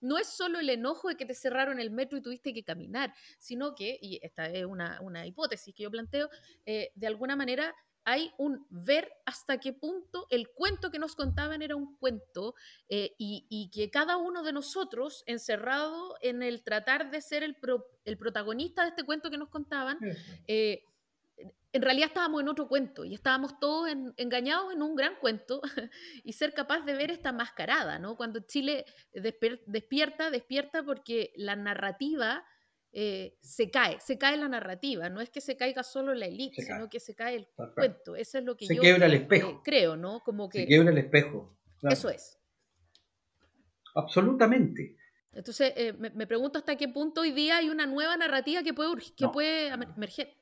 [0.02, 3.14] No es solo el enojo de que te cerraron el metro y tuviste que caminar,
[3.40, 6.30] sino que, y esta es una, hipótesis que yo planteo,
[6.66, 7.74] eh, de alguna manera
[8.04, 12.56] hay un ver hasta qué punto el cuento que nos contaban era un cuento
[12.90, 17.56] eh, y, que cada uno de nosotros, encerrado en el tratar de ser el,
[18.18, 20.00] protagonista de este cuento que nos contaban,
[20.48, 20.84] eh,
[21.74, 25.62] en realidad estábamos en otro cuento y estábamos todos engañados en un gran cuento
[26.24, 28.18] y ser capaz de ver esta mascarada, ¿no?
[28.18, 32.44] Cuando Chile despierta, despierta porque la narrativa
[32.94, 36.62] eh, se cae, se cae la narrativa, no es que se caiga solo la élite,
[36.62, 39.50] sino que se cae el cuento, eso es lo que se yo quiebra el espejo.
[39.50, 40.20] Eh, creo, ¿no?
[40.20, 40.60] Como que...
[40.60, 41.58] Se quiebra el espejo.
[41.84, 42.38] Eso es.
[43.96, 44.98] Absolutamente.
[45.32, 48.92] Entonces, eh, me, pregunto hasta qué punto hoy día hay una nueva narrativa que puede,
[49.16, 50.36] que puede emerger.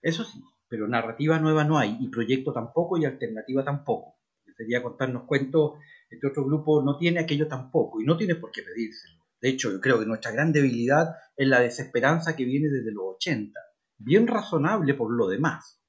[0.00, 4.20] Eso sí, pero narrativa nueva no hay, y proyecto tampoco, y alternativa tampoco.
[4.56, 8.62] Sería contarnos cuentos, este otro grupo no tiene aquello tampoco, y no tiene por qué
[8.62, 9.24] pedírselo.
[9.40, 13.16] De hecho, yo creo que nuestra gran debilidad es la desesperanza que viene desde los
[13.16, 13.58] 80,
[13.98, 15.80] bien razonable por lo demás.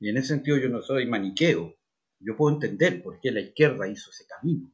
[0.00, 1.74] Y en ese sentido yo no soy maniqueo.
[2.18, 4.72] Yo puedo entender por qué la izquierda hizo ese camino.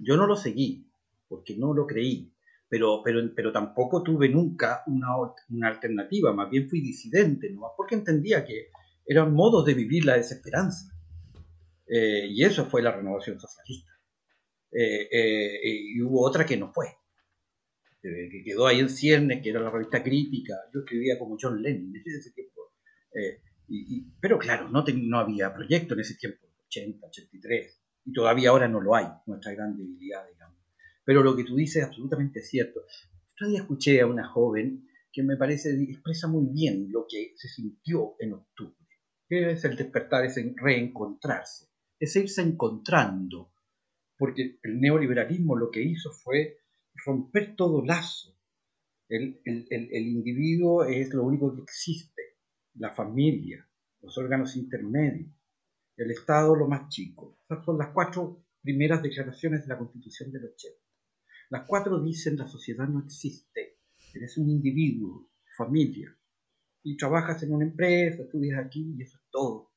[0.00, 0.90] Yo no lo seguí,
[1.28, 2.32] porque no lo creí,
[2.68, 5.08] pero, pero, pero tampoco tuve nunca una,
[5.50, 7.72] una alternativa, más bien fui disidente, ¿no?
[7.76, 8.68] porque entendía que
[9.04, 10.92] eran modos de vivir la desesperanza.
[11.86, 13.92] Eh, y eso fue la renovación socialista.
[14.70, 16.86] Eh, eh, y hubo otra que no fue,
[18.02, 20.54] que quedó ahí en ciernes, que era la revista crítica.
[20.74, 22.72] Yo escribía como John Lennon en ese tiempo.
[23.14, 28.50] Eh, y, pero claro, no, no había proyecto en ese tiempo, 80, 83, y todavía
[28.50, 30.58] ahora no lo hay, nuestra gran debilidad, digamos.
[31.04, 32.80] Pero lo que tú dices es absolutamente cierto.
[33.34, 37.48] Otro día escuché a una joven que me parece expresa muy bien lo que se
[37.48, 38.76] sintió en octubre,
[39.28, 41.66] que es el despertar, es reencontrarse,
[41.98, 43.52] es irse encontrando
[44.22, 46.58] porque el neoliberalismo lo que hizo fue
[47.04, 48.36] romper todo lazo.
[49.08, 52.38] El, individuo es lo único que existe,
[52.74, 53.68] la familia,
[54.00, 55.30] los órganos intermedios,
[55.96, 57.38] el Estado lo más chico.
[57.44, 60.78] Esas son las cuatro primeras declaraciones de la Constitución del 80.
[61.50, 63.78] Las cuatro dicen la sociedad no existe,
[64.14, 66.16] eres un individuo, familia,
[66.82, 69.72] y trabajas en una empresa, estudias aquí y eso es todo.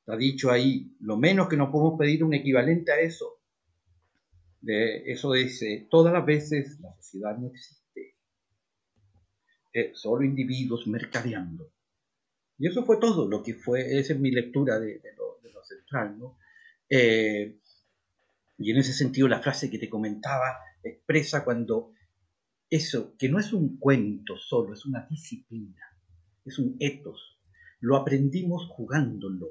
[0.00, 3.31] Está dicho ahí, lo menos que nos podemos pedir un equivalente a eso.
[4.62, 8.16] De, eso dice, todas las veces la sociedad no existe.
[9.74, 11.72] Eh, solo individuos mercadeando.
[12.58, 16.18] Y eso fue todo lo que fue, esa es mi lectura de, lo, central.
[16.18, 16.38] ¿no?
[16.88, 17.58] Eh,
[18.58, 21.92] y en ese sentido la frase que te comentaba expresa cuando
[22.70, 25.82] eso, que no es un cuento solo, es una disciplina,
[26.44, 27.38] es un etos.
[27.80, 29.48] Lo aprendimos jugándolo,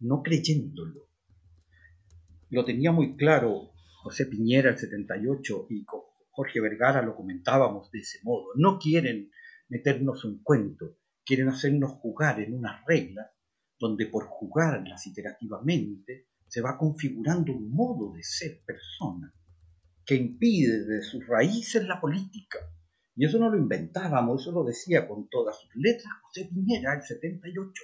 [0.00, 1.08] no creyéndolo.
[2.50, 7.98] Lo tenía muy claro José Piñera el 78 y con Jorge Vergara lo comentábamos de
[7.98, 8.46] ese modo.
[8.54, 9.30] No quieren
[9.68, 13.26] meternos un cuento, quieren hacernos jugar en unas reglas
[13.78, 19.34] donde por jugarlas iterativamente se va configurando un modo de ser persona
[20.04, 22.58] que impide de sus raíces la política.
[23.14, 27.02] Y eso no lo inventábamos, eso lo decía con todas sus letras José Piñera el
[27.02, 27.82] 78.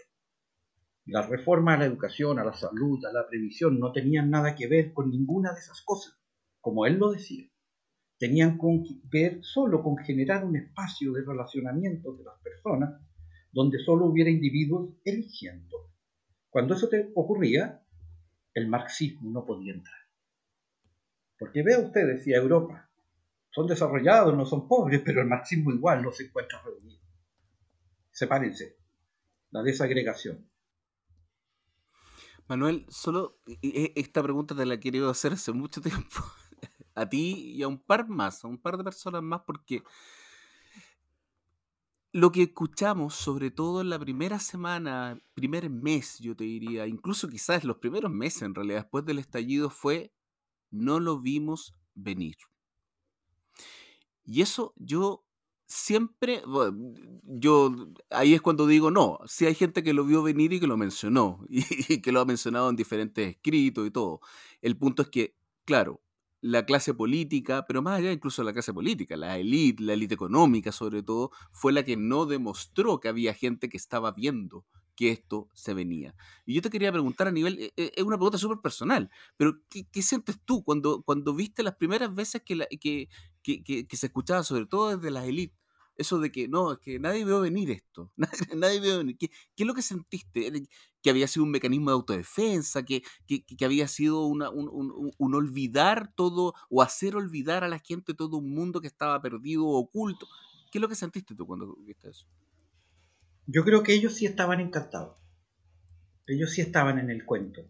[1.07, 4.67] La reforma a la educación, a la salud, a la previsión no tenían nada que
[4.67, 6.19] ver con ninguna de esas cosas,
[6.61, 7.47] como él lo decía.
[8.19, 13.01] Tenían que ver solo con generar un espacio de relacionamiento de las personas
[13.53, 15.93] donde solo hubiera individuos eligiendo.
[16.49, 17.83] Cuando eso ocurría,
[18.55, 19.99] el marxismo no podía entrar.
[21.39, 22.89] Porque vea usted, decía Europa,
[23.51, 27.01] son desarrollados, no son pobres, pero el marxismo igual no se encuentra reunido.
[28.11, 28.77] Sepárense,
[29.51, 30.49] la desagregación.
[32.49, 36.17] Manuel, solo esta pregunta te la he querido hacer hace mucho tiempo.
[36.97, 39.83] A ti y a un par más, a un par de personas más, porque
[42.13, 47.29] lo que escuchamos, sobre todo en la primera semana, primer mes, yo te diría, incluso
[47.29, 50.13] quizás los primeros meses en realidad, después del estallido, fue
[50.71, 52.37] no lo vimos venir.
[54.25, 55.24] Y eso yo
[55.75, 56.41] siempre,
[57.25, 57.75] yo
[58.11, 60.77] ahí es cuando digo no, si hay gente que lo vio venir y que lo
[60.77, 64.21] mencionó, y, que lo ha mencionado en diferentes escritos y todo.
[64.63, 66.01] El punto es que, claro,
[66.41, 70.15] la clase política, pero más allá incluso de la clase política, la élite, la élite
[70.15, 74.65] económica sobre todo, fue la que no demostró que había gente que estaba viendo
[74.95, 76.15] que esto se venía.
[76.47, 79.61] Y yo te quería preguntar a nivel, eh, eh, es una pregunta súper personal, pero
[79.69, 83.09] ¿qué, sientes tú cuando, cuando viste las primeras veces que, que,
[83.43, 85.64] que, se escuchaba, sobre todo desde las élites,
[85.97, 88.13] eso de que no, es que nadie vio venir esto,
[88.57, 89.17] nadie, vio venir.
[89.19, 90.51] ¿Qué, es lo que sentiste?
[91.03, 92.85] ¿Que había sido un mecanismo de autodefensa?
[92.85, 97.79] ¿Que, que, había sido una, un, un, un, olvidar todo o hacer olvidar a la
[97.79, 100.27] gente todo un mundo que estaba perdido oculto?
[100.71, 102.27] ¿Qué es lo que sentiste tú cuando viste eso?
[103.47, 105.19] Yo creo que ellos sí estaban encantados.
[106.27, 107.63] Ellos sí estaban en el cuento.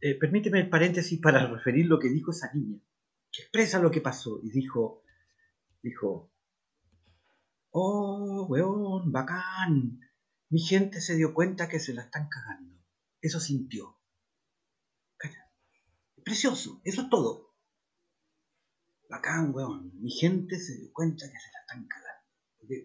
[0.00, 2.78] Eh, permíteme el paréntesis para referir lo que dijo esa niña,
[3.32, 5.02] que expresa lo que pasó y dijo,
[5.82, 6.30] dijo,
[7.78, 10.00] oh, weón, bacán,
[10.50, 12.82] mi gente se dio cuenta que se la están cagando.
[13.20, 13.98] Eso sintió.
[16.24, 17.54] Precioso, eso es todo.
[19.08, 22.06] Bacán, weón, mi gente se dio cuenta que se la están cagando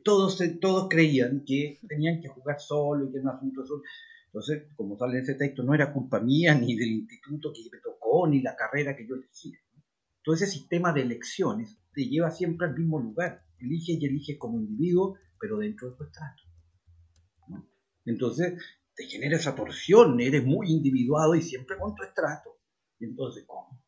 [0.04, 3.82] todos, todos creían que tenían que jugar solo y que era un asunto solo.
[4.28, 7.82] Entonces, como sale en ese texto, no era culpa mía ni del instituto que me
[7.82, 9.54] tocó, ni la carrera que yo elegí.
[10.24, 13.44] Todo ese sistema de elecciones te lleva siempre al mismo lugar.
[13.62, 16.44] Elige y elige como individuo, pero dentro de tu estrato.
[18.06, 18.54] Entonces,
[18.96, 22.60] te genera esa torsión, eres muy individuado y siempre con tu estrato.
[23.00, 23.82] Y entonces, ¿cómo?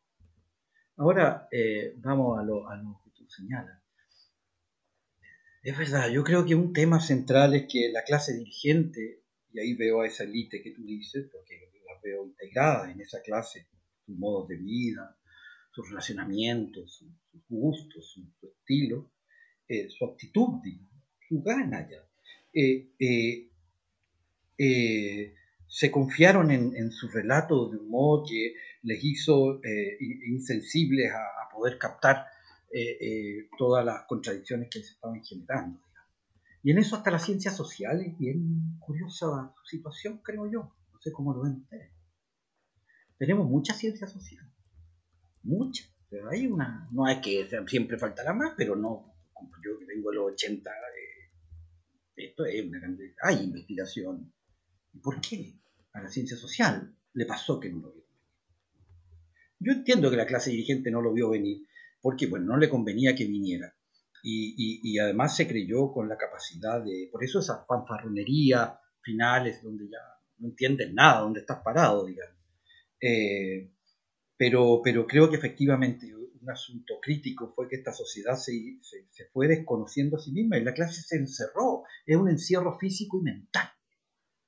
[0.96, 2.64] Ahora, eh, vamos a lo,
[3.04, 3.82] que tú señalas.
[5.62, 9.74] Es verdad, yo creo que un tema central es que la clase dirigente, y ahí
[9.74, 13.66] veo a esa élite que tú dices, porque la veo integrada en esa clase,
[14.04, 15.18] sus modos de vida,
[15.72, 17.08] sus relacionamientos, sus,
[17.48, 19.10] gustos, su, estilo,
[19.68, 20.60] eh, su actitud,
[21.28, 22.06] su gana ya.
[22.52, 22.90] Eh,
[24.58, 25.34] eh,
[25.66, 29.60] se confiaron en, su relato de modo que les hizo
[30.28, 32.26] insensibles a, poder captar
[32.76, 35.80] eh, eh, todas las contradicciones que se estaban generando.
[36.64, 40.74] Y en eso hasta las ciencias sociales, bien curiosa su situación, creo yo.
[40.92, 41.92] No sé cómo lo ven ustedes.
[43.16, 44.50] Tenemos mucha ciencia social.
[45.44, 45.84] Mucha.
[46.10, 46.88] Pero hay una.
[46.90, 49.13] No hay que siempre faltará más, pero no.
[49.64, 51.24] Yo que vengo de los 80, eh,
[52.16, 53.14] esto es una grande.
[53.22, 54.32] Hay investigación.
[54.92, 55.54] ¿Y por qué?
[55.92, 58.04] A la ciencia social le pasó que no lo vio.
[59.58, 61.66] Yo entiendo que la clase dirigente no lo vio venir,
[62.00, 63.74] porque bueno, no le convenía que viniera.
[64.26, 69.98] Y, además se creyó con la capacidad de, por eso esa fanfarronería finales donde ya
[70.38, 72.34] no entienden nada, donde estás parado, digamos.
[73.00, 73.70] Eh,
[74.36, 76.10] pero, pero creo que efectivamente
[76.44, 80.64] un asunto crítico fue que esta sociedad se, se, fue desconociendo a sí misma y
[80.64, 83.68] la clase se encerró, es un encierro físico y mental.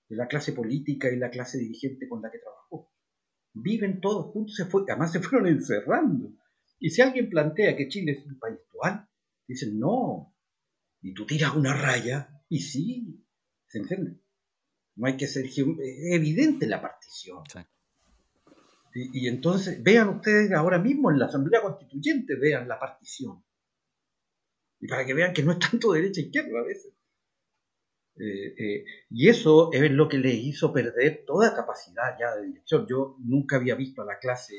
[0.08, 2.92] de la clase política y la clase dirigente con la que trabajó.
[3.54, 6.32] Viven todos juntos, se fue, además se fueron encerrando.
[6.78, 9.08] Y si alguien plantea que Chile es un país dual,
[9.48, 10.34] dicen no.
[11.00, 13.24] Y tú tiras una raya y sí,
[13.66, 14.20] ¿se entiende?
[14.96, 15.46] No hay que ser...
[15.46, 17.42] Es evidente la partición.
[18.98, 23.44] Y, entonces, vean ustedes ahora mismo en la Asamblea Constituyente, vean la partición.
[24.80, 26.94] Y para que vean que no es tanto derecha e izquierda a veces.
[28.18, 32.86] Eh, eh, y eso es lo que le hizo perder toda capacidad ya de dirección.
[32.88, 34.54] Yo nunca había visto a la clase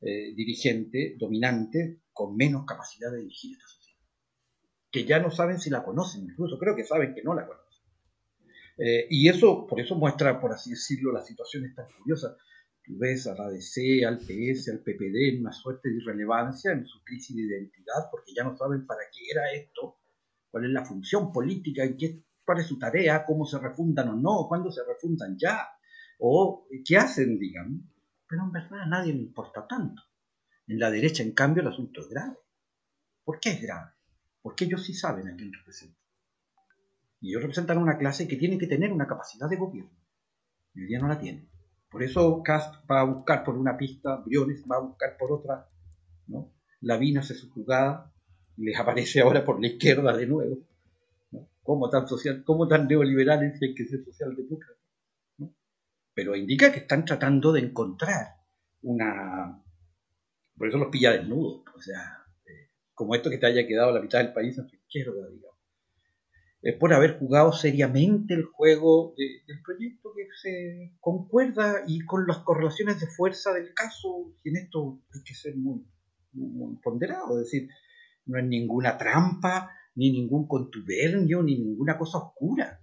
[0.00, 4.02] eh, dirigente, dominante, con menos capacidad de dirigir esta sociedad.
[4.92, 7.66] Que ya no saben si la conocen, incluso creo que saben que no la conocen.
[9.10, 12.36] y eso, por eso muestra, por así decirlo, las situaciones tan curiosas
[12.98, 17.02] ves a la DC, al PS, al PPD en una suerte de irrelevancia en su
[17.04, 19.98] crisis de identidad, porque ya no saben para qué era esto,
[20.50, 24.46] cuál es la función política, qué, cuál es su tarea, cómo se refundan o no,
[24.48, 25.68] cuándo se refundan ya,
[26.18, 27.88] o qué hacen, digan.
[28.28, 30.02] Pero en verdad a nadie le importa tanto.
[30.66, 32.36] En la derecha, en cambio, el asunto es grave.
[33.24, 33.90] ¿Por qué es grave?
[34.42, 36.00] Porque ellos sí saben a quién representan.
[37.20, 39.98] Y ellos representan una clase que tiene que tener una capacidad de gobierno.
[40.74, 41.48] Y hoy día no la tiene.
[41.90, 45.68] Por eso Cast va a buscar por una pista, Briones va a buscar por otra,
[46.28, 46.52] ¿no?
[46.82, 48.12] Lavín hace su jugada,
[48.56, 50.58] les aparece ahora por la izquierda de nuevo.
[51.32, 51.48] ¿no?
[51.62, 54.80] ¿Cómo tan social, cómo tan neoliberales hay que ser socialdemócrata?
[55.38, 55.52] ¿no?
[56.14, 58.36] Pero indica que están tratando de encontrar
[58.82, 59.62] una...
[60.56, 64.00] Por eso los pilla desnudos, o sea, eh, como esto que te haya quedado la
[64.00, 65.49] mitad del país en su izquierda, digamos
[66.62, 72.38] es por haber jugado seriamente el juego del proyecto que se concuerda y con las
[72.38, 75.86] correlaciones de fuerza del caso, y en esto hay que ser muy,
[76.82, 77.68] ponderado, es decir,
[78.26, 82.80] no es ninguna trampa, ni ningún contubernio, ni ninguna cosa oscura.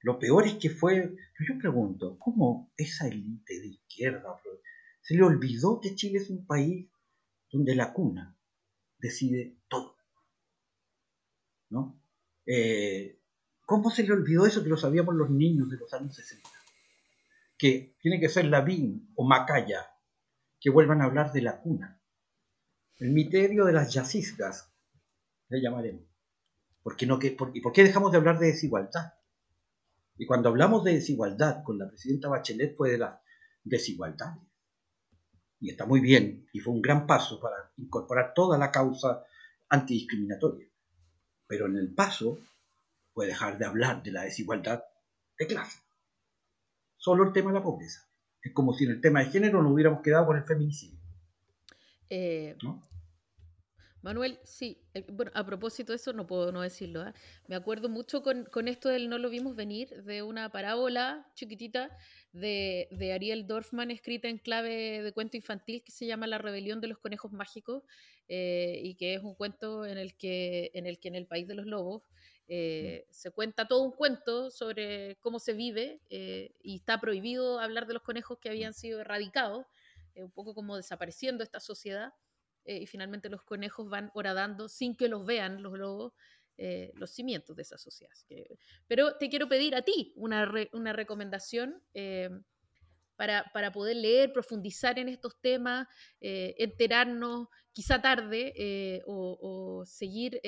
[0.00, 4.40] Lo peor es que fue, yo pregunto, ¿cómo esa élite de izquierda
[5.00, 6.88] se le olvidó que Chile es un país
[7.50, 8.38] donde la cuna
[8.98, 9.96] decide todo?
[11.70, 12.00] ¿No?
[12.50, 13.20] Eh,
[13.66, 16.48] ¿Cómo se le olvidó eso que lo sabíamos los niños de los años 60?
[17.58, 19.86] Que tiene que ser Lavín o Macaya
[20.58, 22.00] que vuelvan a hablar de la cuna.
[22.96, 24.72] El misterio de las yacisgas,
[25.50, 26.04] le llamaremos.
[26.82, 29.12] ¿Por qué no, que, ¿Y por qué dejamos de hablar de desigualdad?
[30.16, 33.20] Y cuando hablamos de desigualdad con la presidenta Bachelet fue de las
[33.62, 34.42] desigualdades.
[35.60, 39.22] Y está muy bien, y fue un gran paso para incorporar toda la causa
[39.68, 40.67] antidiscriminatoria
[41.48, 42.38] pero en el paso
[43.12, 44.84] puede dejar de hablar de la desigualdad
[45.38, 45.80] de clase.
[46.96, 48.06] Solo el tema de la pobreza.
[48.42, 51.00] Es como si en el tema de género nos hubiéramos quedado con el feminicidio.
[52.10, 52.56] Eh,
[54.02, 57.06] Manuel, sí, eh, bueno, a propósito de eso, no puedo no decirlo.
[57.06, 57.12] ¿eh?
[57.48, 61.90] Me acuerdo mucho con, con, esto del no lo vimos venir, de una parábola chiquitita
[62.32, 66.80] de, de, Ariel Dorfman escrita en clave de cuento infantil que se llama La rebelión
[66.80, 67.82] de los conejos mágicos
[68.28, 71.48] eh, y que es un cuento en el que en el, que en el país
[71.48, 72.02] de los lobos
[72.46, 73.12] eh, mm.
[73.12, 78.02] se cuenta todo un cuento sobre cómo se vive y está prohibido hablar de los
[78.02, 78.74] conejos que habían mm.
[78.74, 79.66] sido erradicados,
[80.14, 82.12] un poco como desapareciendo esta sociedad
[82.76, 86.12] y finalmente los conejos van horadando sin que los vean los lobos
[86.60, 88.12] eh, los cimientos de esa sociedad.
[88.88, 92.30] Pero te quiero pedir a ti una, una recomendación eh,
[93.14, 95.86] para, para, poder leer, profundizar en estos temas,
[96.20, 100.40] eh, enterarnos quizá tarde o, seguir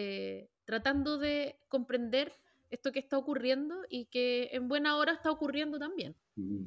[0.64, 2.32] tratando de comprender
[2.70, 6.16] esto que está ocurriendo y que en buena hora está ocurriendo también.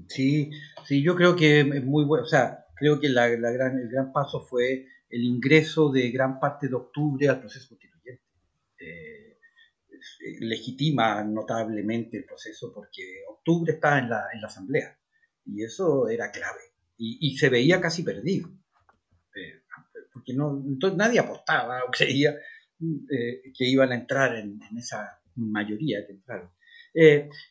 [0.07, 0.51] Sí,
[0.85, 3.89] sí, yo creo que es muy bueno, o sea, creo que la, la gran, el
[3.89, 8.23] gran paso fue el ingreso de gran parte de octubre al proceso constituyente.
[8.79, 9.37] Eh,
[10.39, 14.97] legitima notablemente el proceso porque octubre está en la, en la asamblea
[15.45, 16.59] y eso era clave
[16.97, 18.49] y, se veía casi perdido
[19.35, 19.61] eh,
[20.11, 26.05] porque no, entonces nadie apostaba o creía eh, que iban a entrar en, esa mayoría
[26.05, 26.51] que entraron.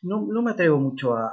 [0.02, 1.30] no, no, me atrevo mucho a,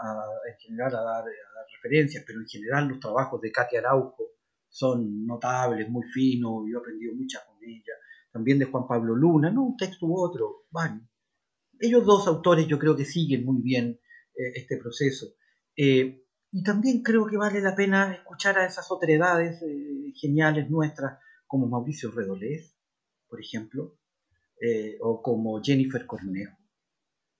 [0.49, 4.38] en general a dar, a dar, referencias, pero en general los trabajos de Katia Araujo
[4.79, 7.93] son notables, muy finos, yo he aprendido muchas con ella
[8.31, 11.09] también de Juan Pablo Luna, no un texto u otro, van.
[11.79, 13.99] Ellos dos autores yo creo que siguen muy bien
[14.35, 15.27] eh, este proceso.
[15.75, 21.19] Eh, y también creo que vale la pena escuchar a esas otredades eh, geniales nuestras,
[21.47, 22.75] como Mauricio Redolés,
[23.27, 23.97] por ejemplo,
[25.01, 26.57] o como Jennifer Cornejo,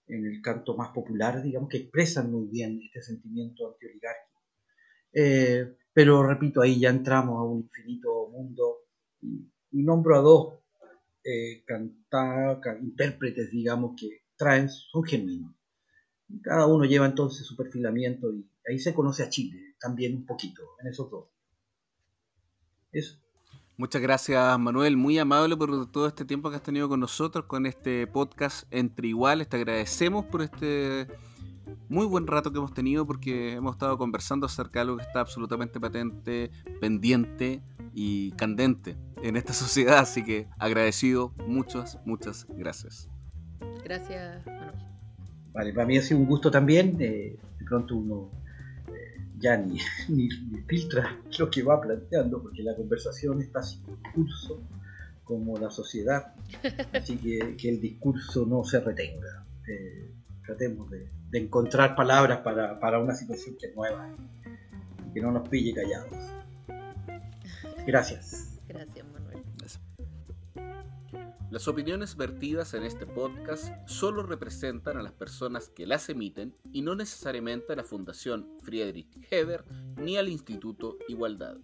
[0.08, 4.42] en el canto más popular, digamos, que expresan muy bien este sentimiento antioligárquico.
[6.00, 8.86] Pero repito, ahí ya entramos a un infinito mundo
[9.22, 10.54] y, nombro a dos
[11.26, 11.62] eh,
[12.82, 15.54] intérpretes, digamos, que traen, son genuinos.
[16.42, 20.62] Cada uno lleva entonces su perfilamiento y ahí se conoce a Chile también un poquito,
[20.82, 21.26] en esos dos.
[22.94, 23.20] Eso.
[23.76, 27.66] Muchas gracias Manuel, muy amable por todo este tiempo que has tenido con nosotros, con
[27.66, 29.50] este podcast Entre Iguales.
[29.50, 31.08] Te agradecemos por este
[31.88, 35.20] muy buen rato que hemos tenido porque hemos estado conversando acerca de algo que está
[35.20, 37.62] absolutamente patente, pendiente
[37.94, 40.00] y candente en esta sociedad.
[40.00, 43.10] Así que agradecido, muchas, muchas gracias.
[43.84, 44.76] Gracias, Manuel.
[45.52, 46.98] Vale, para mí ha sido un gusto también.
[47.00, 48.32] Eh, de pronto uno
[48.88, 50.30] eh, ya ni, ni,
[50.68, 54.62] filtra lo que va planteando porque la conversación está sin discurso
[55.24, 56.34] como la sociedad.
[56.94, 59.46] Así que que el discurso no se retenga.
[59.68, 60.12] Eh,
[60.46, 64.10] tratemos de, de, encontrar palabras para, para, una situación que es nueva
[65.08, 66.14] y que no nos pille callados.
[67.86, 68.60] Gracias.
[68.68, 69.44] Gracias, Manuel.
[71.50, 76.84] Las opiniones vertidas en este podcast solo representan a las personas que las emiten y
[76.84, 79.66] no necesariamente a la Fundación Friedrich Heber
[79.98, 81.58] ni al Instituto Igualdad.